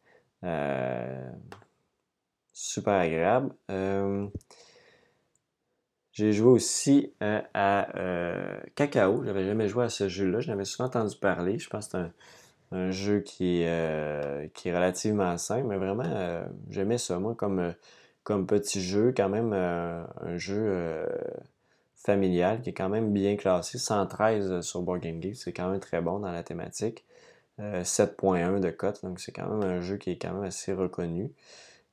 [2.54, 3.52] super agréable.
[6.16, 9.22] J'ai joué aussi euh, à euh, Cacao.
[9.22, 10.40] Je n'avais jamais joué à ce jeu-là.
[10.40, 11.60] Je l'avais souvent entendu parler.
[11.60, 12.12] Je pense que c'est un,
[12.92, 17.74] jeu qui, euh, qui est relativement simple, mais vraiment, j'aimais ça, moi, comme,
[18.24, 19.14] comme petit jeu.
[19.16, 21.06] Quand même, un jeu
[21.96, 23.78] familial qui est quand même bien classé.
[23.78, 27.06] 113 sur Board Game Geek, c'est quand même très bon dans la thématique.
[27.60, 31.32] 7.1 de cote, donc c'est quand même un jeu qui est quand même assez reconnu.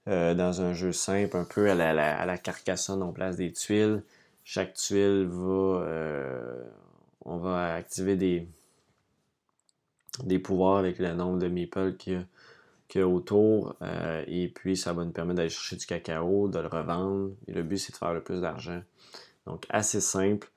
[0.07, 4.03] dans un jeu simple, un peu à la, à la Carcassonne, on place des tuiles.
[4.45, 5.83] Chaque tuile va.
[5.85, 6.65] Euh,
[7.25, 8.49] on va activer des,
[10.25, 12.27] des pouvoirs avec le nombre de meeples qu'il
[12.95, 13.77] y, a autour.
[13.83, 17.33] Euh, et puis, ça va nous permettre d'aller chercher du cacao, de le revendre.
[17.47, 18.83] Et le but, c'est de faire le plus d'argent.
[19.47, 20.51] Donc, assez simple.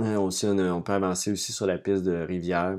[0.00, 2.78] Euh, aussi, on, peut avancer aussi sur la piste de rivière.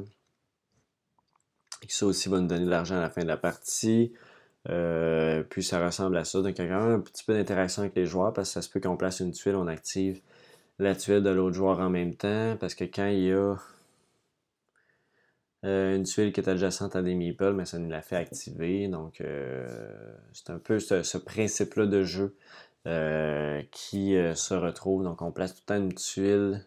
[1.83, 4.13] Et ça aussi va nous donner de l'argent à la fin de la partie.
[4.69, 6.41] Euh, puis ça ressemble à ça.
[6.41, 8.53] Donc il y a quand même un petit peu d'interaction avec les joueurs parce que
[8.53, 10.21] ça se peut qu'on place une tuile, on active
[10.79, 12.57] la tuile de l'autre joueur en même temps.
[12.59, 13.55] Parce que quand il y a
[15.65, 18.87] euh, une tuile qui est adjacente à des meeples, mais ça nous la fait activer.
[18.87, 19.67] Donc euh,
[20.33, 22.35] c'est un peu ce, principe-là de jeu
[23.71, 25.03] qui se retrouve.
[25.03, 26.65] Donc on place tout le temps une tuile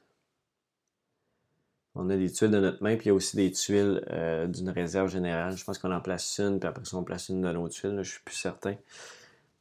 [1.94, 4.46] on a des tuiles de notre main, puis il y a aussi des tuiles euh,
[4.46, 5.56] d'une réserve générale.
[5.56, 7.98] Je pense qu'on en place une, puis après ça, on place une de nos tuiles.
[8.02, 8.76] je suis plus certain.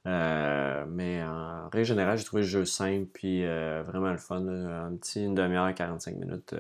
[0.07, 4.47] Euh, mais en règle générale, j'ai trouvé le jeu simple, puis euh, vraiment le fun.
[4.47, 6.55] un petit une demi-heure, 45 minutes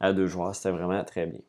[0.00, 0.54] à deux joueurs.
[0.54, 1.40] C'était vraiment très bien.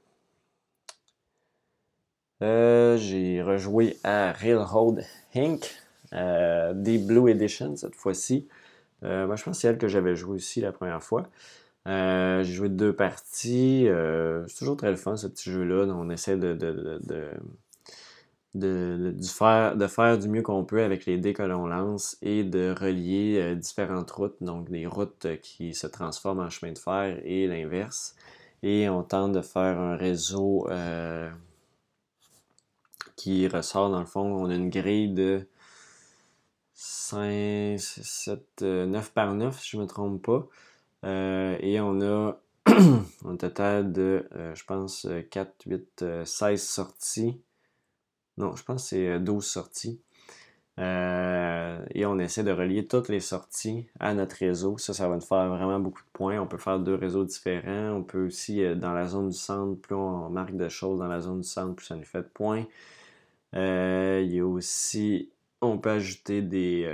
[2.42, 5.04] J'ai rejoué à Railroad
[5.36, 5.66] Inc.
[6.12, 8.48] des Blue Edition cette fois-ci.
[9.02, 11.30] moi, je pense que c'est elle que j'avais joué aussi la première fois.
[11.88, 13.88] Euh, j'ai joué deux parties.
[13.88, 15.86] Euh, c'est toujours très le fun ce petit jeu-là.
[15.94, 17.00] On essaie de, de,
[18.54, 22.44] de, faire, de faire du mieux qu'on peut avec les dés que l'on lance et
[22.44, 27.20] de relier euh, différentes routes, donc des routes qui se transforment en chemin de fer
[27.24, 28.16] et l'inverse.
[28.62, 30.68] Et on tente de faire un réseau
[33.20, 34.22] qui ressort dans le fond.
[34.22, 35.46] On a une grille de
[36.74, 40.48] 5, 7, 9 par 9, si je ne me trompe pas.
[41.04, 42.40] Euh, et on a
[43.26, 47.42] un total de, euh, je pense, 4, 8, 16 sorties.
[48.38, 50.02] Non, je pense que c'est 12 sorties.
[50.80, 54.78] Euh, et on essaie de relier toutes les sorties à notre réseau.
[54.78, 56.40] Ça, ça va nous faire vraiment beaucoup de points.
[56.40, 57.92] On peut faire deux réseaux différents.
[57.98, 61.20] On peut aussi, dans la zone du centre, plus on marque de choses dans la
[61.20, 62.64] zone du centre, plus ça nous fait de points.
[63.56, 65.30] Euh, il y a aussi,
[65.62, 66.88] on peut ajouter des,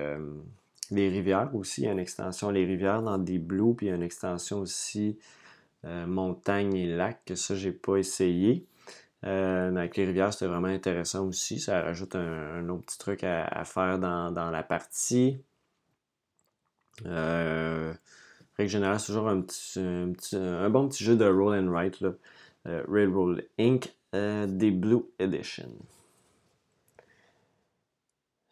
[0.91, 1.81] rivières aussi.
[1.81, 4.03] Il y a une extension les rivières dans des blues, puis il y a une
[4.03, 5.17] extension aussi
[6.07, 8.65] montagne et lac, que ça, j'ai pas essayé.
[9.25, 11.59] Euh, avec les rivières, c'était vraiment intéressant aussi.
[11.59, 15.39] Ça rajoute un, autre petit truc à, faire dans, la partie.
[17.05, 17.93] Euh,
[18.57, 22.01] règle générale, c'est toujours un, bon petit jeu de roll and write.
[22.01, 22.13] Là.
[22.67, 23.93] Euh, Railroad Inc.
[24.13, 25.69] Euh, des Blue Edition.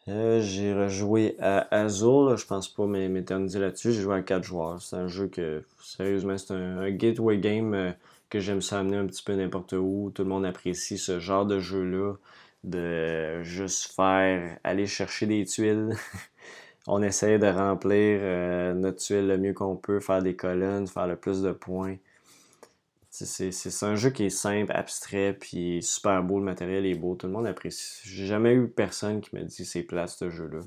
[0.06, 3.92] J'ai rejoué à Azul, je pense pas m'éterniser là-dessus.
[3.92, 4.82] J'ai joué à 4 joueurs.
[4.82, 7.94] C'est un jeu que, sérieusement, c'est un, gateway game
[8.30, 10.12] que j'aime ça amener un petit peu n'importe où.
[10.14, 12.14] Tout le monde apprécie ce genre de jeu-là,
[12.64, 15.90] de juste faire aller chercher des tuiles.
[16.86, 21.06] on essaie de remplir euh, notre tuile le mieux qu'on peut, faire des colonnes, faire
[21.06, 21.96] le plus de points.
[23.16, 27.28] C'est un jeu qui est simple, abstrait, puis super beau, le matériel est beau, tout
[27.28, 28.00] le monde apprécie.
[28.02, 30.58] J'ai jamais eu personne qui me dit c'est plat ce jeu-là.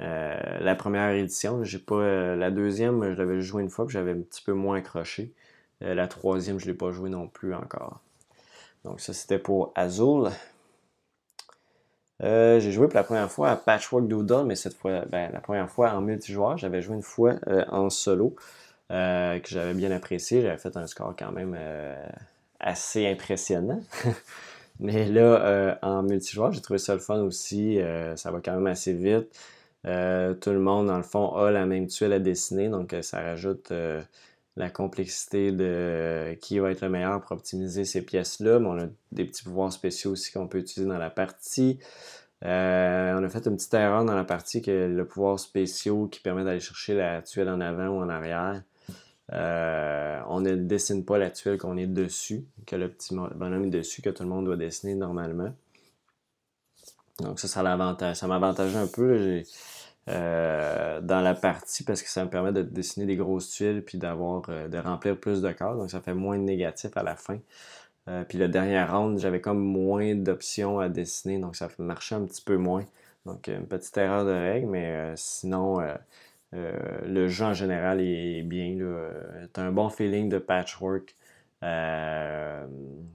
[0.00, 1.96] Euh, la première édition, j'ai pas.
[1.96, 5.32] Euh, la deuxième, je l'avais joué une fois, puis j'avais un petit peu moins accroché.
[5.82, 8.00] Euh, la troisième, je l'ai pas joué non plus encore.
[8.84, 10.30] Donc ça, c'était pour Azul.
[12.20, 15.68] J'ai joué pour la première fois à Patchwork Doodle, mais cette fois, ben, la première
[15.68, 16.56] fois en multijoueur.
[16.56, 17.34] J'avais joué une fois
[17.68, 18.36] en solo,
[18.88, 20.42] que j'avais bien apprécié.
[20.42, 21.56] J'avais fait un score quand même
[22.60, 23.80] assez impressionnant.
[24.80, 27.78] mais là, en multijoueur, j'ai trouvé ça le fun aussi.
[28.16, 29.28] ça va quand même assez vite.
[29.82, 33.72] tout le monde, dans le fond, a la même tuile à dessiner, donc ça rajoute
[34.56, 38.58] la complexité de qui va être le meilleur pour optimiser ces pièces-là.
[38.60, 41.78] Mais on a des petits pouvoirs spéciaux aussi qu'on peut utiliser dans la partie.
[42.44, 46.20] Euh, on a fait une petite erreur dans la partie que le pouvoir spéciaux qui
[46.20, 48.62] permet d'aller chercher la tuile en avant ou en arrière.
[49.32, 53.70] Euh, on ne dessine pas la tuile qu'on est dessus, que le petit bonhomme est
[53.70, 55.54] dessus, que tout le monde doit dessiner normalement.
[57.20, 58.16] Donc ça, ça l'avantage.
[58.16, 59.42] Ça m'avantage un peu.
[60.10, 63.96] Euh, dans la partie parce que ça me permet de dessiner des grosses tuiles puis
[63.96, 67.16] d'avoir euh, de remplir plus de cases donc ça fait moins de négatif à la
[67.16, 67.38] fin
[68.28, 72.42] puis le dernier round j'avais comme moins d'options à dessiner donc ça marchait un petit
[72.42, 72.84] peu moins
[73.24, 75.80] donc une petite erreur de règle mais sinon
[76.54, 78.76] le jeu en général est bien
[79.52, 81.16] t'as un bon feeling de patchwork
[81.64, 82.66] euh,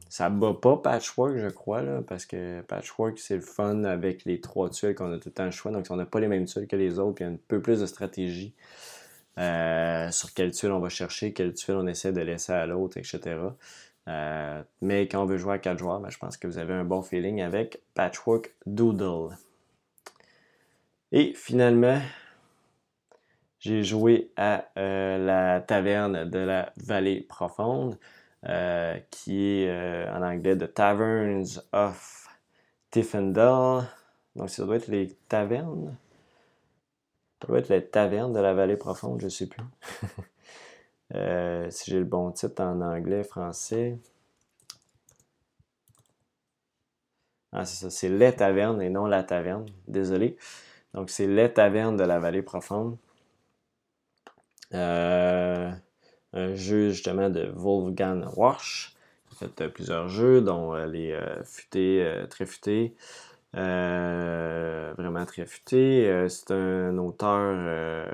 [0.10, 4.70] ça bat pas Patchwork, je crois, parce que Patchwork, c'est le fun avec les trois
[4.70, 5.72] tuiles qu'on a tout le temps le choix.
[5.72, 7.38] Donc, on n'a pas les mêmes tuiles que les autres, puis il y a un
[7.48, 8.56] peu plus de stratégie
[9.38, 12.98] euh, sur quelle tuile on va chercher, quelle tuile on essaie de laisser à l'autre,
[12.98, 13.38] etc.
[14.08, 16.74] Euh, mais quand on veut jouer à quatre joueurs, ben, je pense que vous avez
[16.74, 19.38] un bon feeling avec Patchwork Doodle.
[21.12, 22.00] Et finalement,
[23.60, 27.98] j'ai joué à la taverne de la vallée profonde.
[28.48, 32.30] Euh, qui est euh, en anglais The Taverns of
[32.90, 33.86] Tiffendale.
[34.36, 35.98] Donc, ça doit être les tavernes?
[37.42, 39.64] Ça doit être les tavernes de la vallée profonde, je ne sais plus.
[41.16, 43.98] Euh, si j'ai le bon titre en anglais, français.
[47.52, 49.66] Ah, c'est ça, c'est les tavernes et non la taverne.
[49.88, 50.38] Désolé.
[50.94, 52.98] Donc, c'est les tavernes de la vallée profonde.
[54.74, 55.72] Euh,
[56.34, 58.96] un jeu justement de Wolfgang Warsch.
[59.32, 62.94] Il a fait euh, plusieurs jeux, dont euh, les futés, très futés.
[63.54, 66.28] vraiment très futé.
[66.30, 68.08] c'est un auteur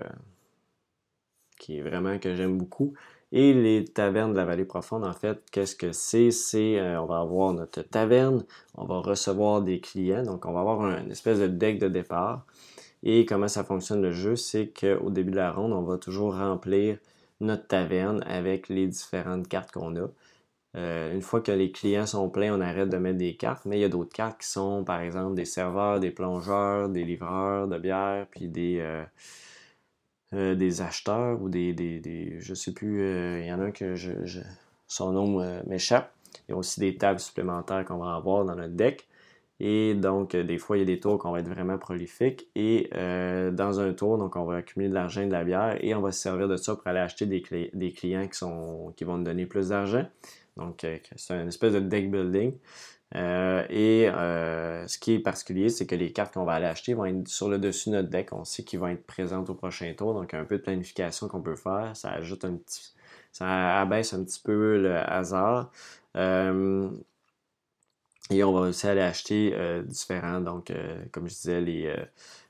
[1.59, 2.93] qui est vraiment que j'aime beaucoup.
[3.31, 6.31] Et les tavernes de la vallée profonde, en fait, qu'est-ce que c'est?
[6.31, 8.45] C'est, on va avoir notre taverne,
[8.75, 12.45] on va recevoir des clients, donc on va avoir une espèce de deck de départ.
[13.05, 16.35] Et comment ça fonctionne le jeu, c'est qu'au début de la ronde, on va toujours
[16.35, 16.97] remplir
[17.39, 20.07] notre taverne avec les différentes cartes qu'on a.
[20.75, 23.77] Euh, une fois que les clients sont pleins, on arrête de mettre des cartes, mais
[23.77, 27.67] il y a d'autres cartes qui sont, par exemple, des serveurs, des plongeurs, des livreurs
[27.67, 29.03] de bière, puis des, euh,
[30.33, 33.01] euh, des acheteurs ou des, des, des, je sais plus,
[33.39, 33.95] il y en a un que
[34.87, 36.11] son nom m'échappe.
[36.47, 39.07] Il y a aussi des tables supplémentaires qu'on va avoir dans notre deck.
[39.59, 42.49] Et donc, euh, des fois, il y a des tours qu'on va être vraiment prolifiques.
[42.55, 45.77] Et euh, dans un tour, donc, on va accumuler de l'argent et de la bière
[45.81, 48.93] et on va se servir de ça pour aller acheter des, des clients qui, sont,
[48.97, 50.05] qui vont nous donner plus d'argent.
[50.57, 52.53] Donc, euh, c'est une espèce de deck building.
[53.13, 54.09] et
[54.87, 57.47] ce qui est particulier, c'est que les cartes qu'on va aller acheter vont être sur
[57.49, 58.33] le dessus de notre deck.
[58.33, 60.13] On sait qu'ils vont être présentes au prochain tour.
[60.13, 61.91] Donc, un peu de planification qu'on peut faire.
[61.93, 62.93] Ça ajoute un petit.
[63.31, 65.71] Ça abaisse un petit peu le hasard.
[68.31, 71.95] Et on va aussi aller acheter euh, différents, donc, euh, comme je disais, les,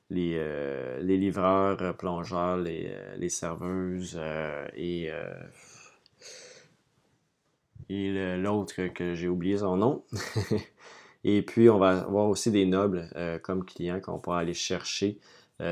[0.10, 4.20] les, les livreurs, plongeurs, les, les serveuses
[4.76, 5.10] et,
[7.90, 10.04] et l'autre que j'ai oublié son nom.
[11.26, 13.10] et puis, on va avoir aussi des nobles
[13.44, 15.18] comme clients qu'on pourra aller chercher.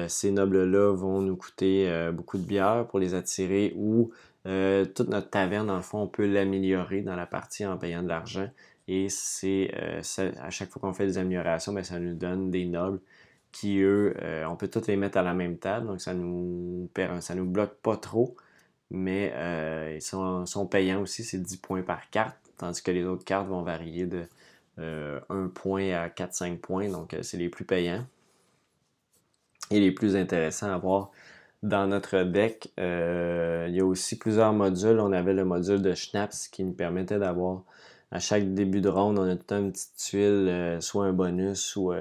[0.08, 4.12] ces nobles-là vont nous coûter beaucoup de bière pour les attirer ou
[4.46, 8.10] toute notre taverne, dans le fond, on peut l'améliorer dans la partie en payant de
[8.10, 8.50] l'argent.
[8.88, 9.72] Et c'est
[10.42, 13.00] à chaque fois qu'on fait des améliorations, ben, ça nous donne des nobles
[13.54, 16.90] qui, eux, euh, on peut tous les mettre à la même table, donc ça nous
[17.22, 18.36] ça nous bloque pas trop,
[18.92, 23.26] mais euh, ils sont, payants aussi, c'est 10 points par carte, tandis que les autres
[23.26, 24.24] cartes vont varier de
[24.78, 28.06] 1 euh, point à 4-5 points, donc c'est les plus payants
[29.72, 31.12] et les plus intéressants à voir
[31.64, 32.74] dans notre deck.
[32.78, 35.00] il y a aussi plusieurs modules.
[35.00, 37.64] On avait le module de Schnaps qui nous permettait d'avoir
[38.14, 41.92] à chaque début de ronde, on a tout une petite tuile, soit un bonus ou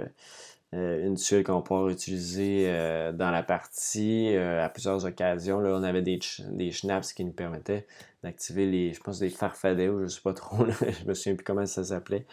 [0.74, 5.60] euh, une tuile qu'on pourrait utiliser euh, dans la partie euh, à plusieurs occasions.
[5.60, 6.18] Là, on avait des,
[6.50, 7.86] des schnapps qui nous permettaient
[8.22, 11.44] d'activer les, je pense, des farfadets ou je sais pas trop, je me souviens plus
[11.44, 12.24] comment ça s'appelait,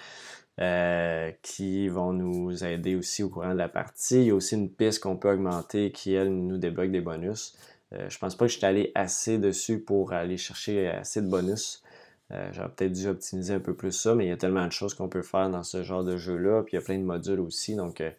[1.42, 4.22] qui vont nous aider aussi au courant de la partie.
[4.22, 7.58] Il y a aussi une piste qu'on peut augmenter qui, elle, nous débloque des bonus.
[7.92, 11.84] je pense pas que je suis allé assez dessus pour aller chercher assez de bonus.
[12.32, 14.72] Euh, j'aurais peut-être dû optimiser un peu plus ça, mais il y a tellement de
[14.72, 16.62] choses qu'on peut faire dans ce genre de jeu-là.
[16.64, 17.76] Puis il y a plein de modules aussi.
[17.76, 18.12] Donc, euh,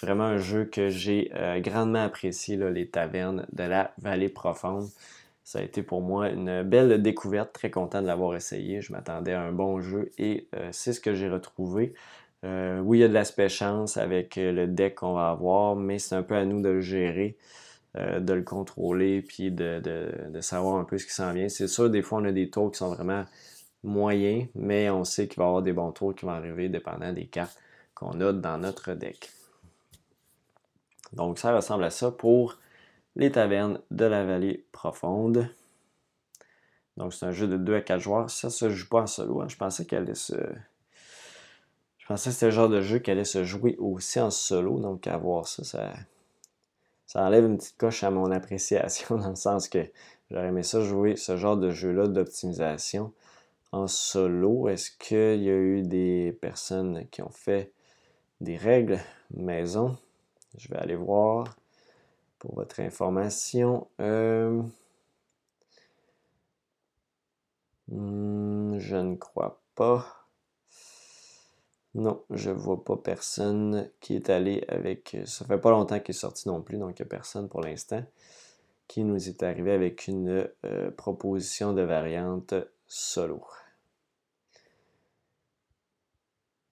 [0.00, 4.88] vraiment un jeu que j'ai euh, grandement apprécié, les tavernes de la vallée profonde.
[5.42, 7.52] Ça a été pour moi une belle découverte.
[7.52, 8.80] Très content de l'avoir essayé.
[8.80, 11.94] Je m'attendais à un bon jeu et c'est ce que j'ai retrouvé.
[12.42, 16.16] oui, il y a de l'aspect chance avec le deck qu'on va avoir, mais c'est
[16.16, 17.36] un peu à nous de le gérer.
[17.94, 21.48] de le contrôler, puis de, de, savoir un peu ce qui s'en vient.
[21.48, 23.24] C'est sûr, des fois, on a des tours qui sont vraiment
[23.86, 27.12] moyen, mais on sait qu'il va y avoir des bons tours qui vont arriver dépendant
[27.12, 27.56] des cartes
[27.94, 29.30] qu'on a dans notre deck.
[31.12, 32.58] Donc ça ressemble à ça pour
[33.14, 35.48] les tavernes de la vallée profonde.
[36.96, 38.30] Donc c'est un jeu de 2 à 4 joueurs.
[38.30, 39.40] Ça se joue pas en solo.
[39.40, 39.48] Hein.
[39.48, 40.34] Je pensais qu'elle allait se.
[41.98, 44.78] Je pensais que c'était le genre de jeu qui allait se jouer aussi en solo.
[44.78, 45.94] Donc à voir ça, ça,
[47.06, 49.86] ça enlève une petite coche à mon appréciation dans le sens que
[50.30, 53.12] j'aurais aimé ça jouer ce genre de jeu-là d'optimisation
[53.72, 54.68] en solo?
[54.68, 57.72] Est-ce qu'il y a eu des personnes qui ont fait
[58.40, 58.98] des règles
[59.30, 59.96] maison?
[60.56, 61.56] Je vais aller voir
[62.38, 63.88] pour votre information.
[64.00, 64.62] Euh,
[67.88, 70.06] hmm, je ne crois pas.
[71.94, 75.16] Non, je vois pas personne qui est allé avec.
[75.24, 77.62] Ça fait pas longtemps qu'il est sorti non plus, donc il n'y a personne pour
[77.62, 78.04] l'instant
[78.88, 82.54] qui nous est arrivé avec une euh, proposition de variante
[82.86, 83.42] solo.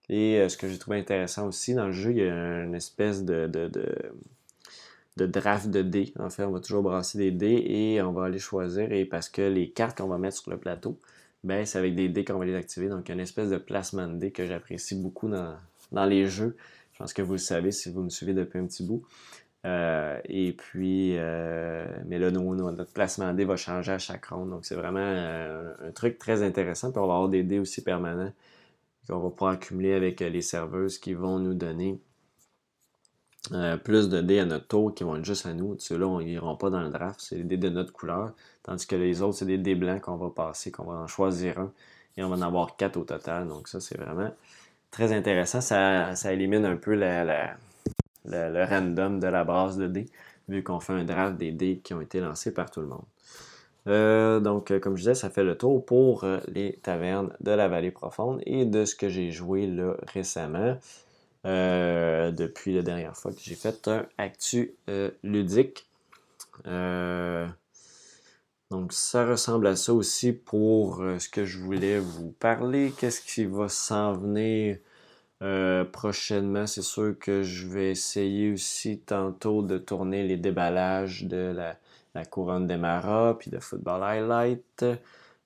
[0.08, 2.74] Et euh, ce que j'ai trouvé intéressant aussi dans le jeu, il y a une
[2.74, 3.46] espèce de,
[5.16, 6.12] draft de dés.
[6.18, 8.92] En fait, on va toujours brasser des dés et on va aller choisir.
[8.92, 10.98] Et parce que les cartes qu'on va mettre sur le plateau,
[11.42, 12.88] ben, c'est avec des dés qu'on va les activer.
[12.88, 15.56] Donc, il y a une espèce de placement de dés que j'apprécie beaucoup dans,
[15.92, 16.56] dans les jeux.
[16.92, 19.04] Je pense que vous le savez si vous me suivez depuis un petit bout.
[19.64, 24.50] Euh, et puis, euh, mais là, notre placement dés va changer à chaque ronde.
[24.50, 26.90] Donc, c'est vraiment un truc très intéressant.
[26.92, 28.32] Puis, on va avoir des dés aussi permanents
[29.08, 32.00] qu'on va pouvoir accumuler avec euh, les serveuses qui vont nous donner
[33.52, 35.76] euh, plus de dés à notre tour qui vont être juste à nous.
[35.78, 38.32] Ceux-là, ils n'iront pas dans le draft, c'est des dés de notre couleur.
[38.62, 41.58] Tandis que les autres, c'est des dés blancs qu'on va passer, qu'on va en choisir
[41.58, 41.72] un.
[42.16, 43.48] Et on va en avoir quatre au total.
[43.48, 44.30] Donc ça, c'est vraiment
[44.90, 45.60] très intéressant.
[45.60, 46.94] Ça, élimine un peu
[48.24, 50.06] le random de la base de dés,
[50.48, 53.04] vu qu'on fait un draft des dés qui ont été lancés par tout le monde.
[53.86, 57.50] Euh, donc, euh, comme je disais, ça fait le tour pour euh, les tavernes de
[57.50, 60.78] la vallée profonde et de ce que j'ai joué là récemment.
[61.44, 64.74] depuis la dernière fois que j'ai fait un actu
[65.22, 65.86] ludique.
[68.70, 72.92] donc, ça ressemble à ça aussi pour ce que je voulais vous parler.
[72.98, 74.78] Qu'est-ce qui va s'en venir?
[75.92, 76.66] Prochainement?
[76.66, 81.54] C'est sûr que je vais essayer aussi tantôt de tourner les déballages de
[82.14, 84.84] la couronne d'Emara, puis de Football Highlight.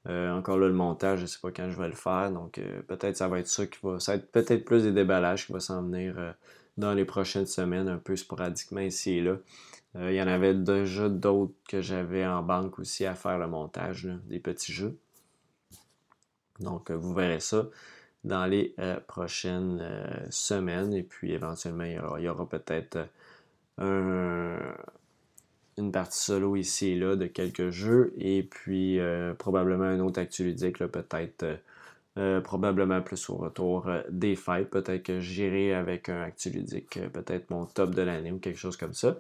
[0.09, 2.59] Euh, encore là, le montage, je ne sais pas quand je vais le faire, donc
[2.59, 4.01] euh, peut-être ça va être ça qui va.
[4.01, 6.33] Ça va être peut-être plus des déballages qui vont s'en venir euh,
[6.79, 9.37] dans les prochaines semaines, un peu sporadiquement ici et là.
[9.95, 14.07] Il y en avait déjà d'autres que j'avais en banque aussi à faire le montage,
[14.27, 14.97] des petits jeux.
[16.61, 17.65] Donc vous verrez ça
[18.25, 18.75] dans les
[19.07, 19.83] prochaines
[20.31, 20.93] semaines.
[20.93, 21.85] Et puis éventuellement,
[22.19, 23.09] il y aura peut-être
[23.79, 24.59] un,
[25.79, 30.21] une partie solo ici et là de quelques jeux et puis euh, probablement un autre
[30.21, 31.59] actu ludique, peut-être
[32.19, 34.71] euh, probablement plus au retour des fêtes.
[34.71, 38.95] Peut-être que j'irai avec un ludique, peut-être mon top de l'année ou quelque chose comme
[38.95, 39.17] ça.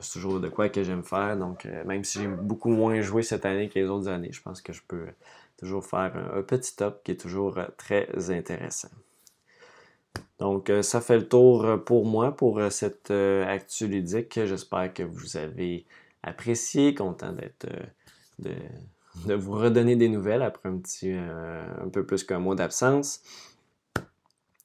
[0.00, 1.36] c'est toujours de quoi que j'aime faire.
[1.36, 4.62] Donc, même si j'ai beaucoup moins joué cette année que les autres années, je pense
[4.62, 5.06] que je peux
[5.56, 8.88] toujours faire un, petit top qui est toujours très intéressant.
[10.38, 14.44] Donc, ça fait le tour pour moi pour cette actu ludique.
[14.44, 15.86] J'espère que vous avez
[16.22, 17.66] apprécié, content d'être
[18.40, 18.52] de,
[19.26, 23.22] de, vous redonner des nouvelles après un petit un peu plus qu'un mois d'absence.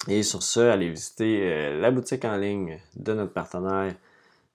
[0.08, 3.94] Et sur ce, allez visiter la boutique en ligne de notre partenaire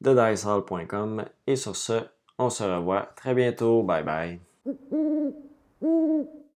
[0.01, 1.24] de dicehall.com.
[1.47, 2.01] Et sur ce,
[2.39, 3.82] on se revoit très bientôt.
[3.82, 4.41] Bye bye.
[5.85, 6.43] Ooh.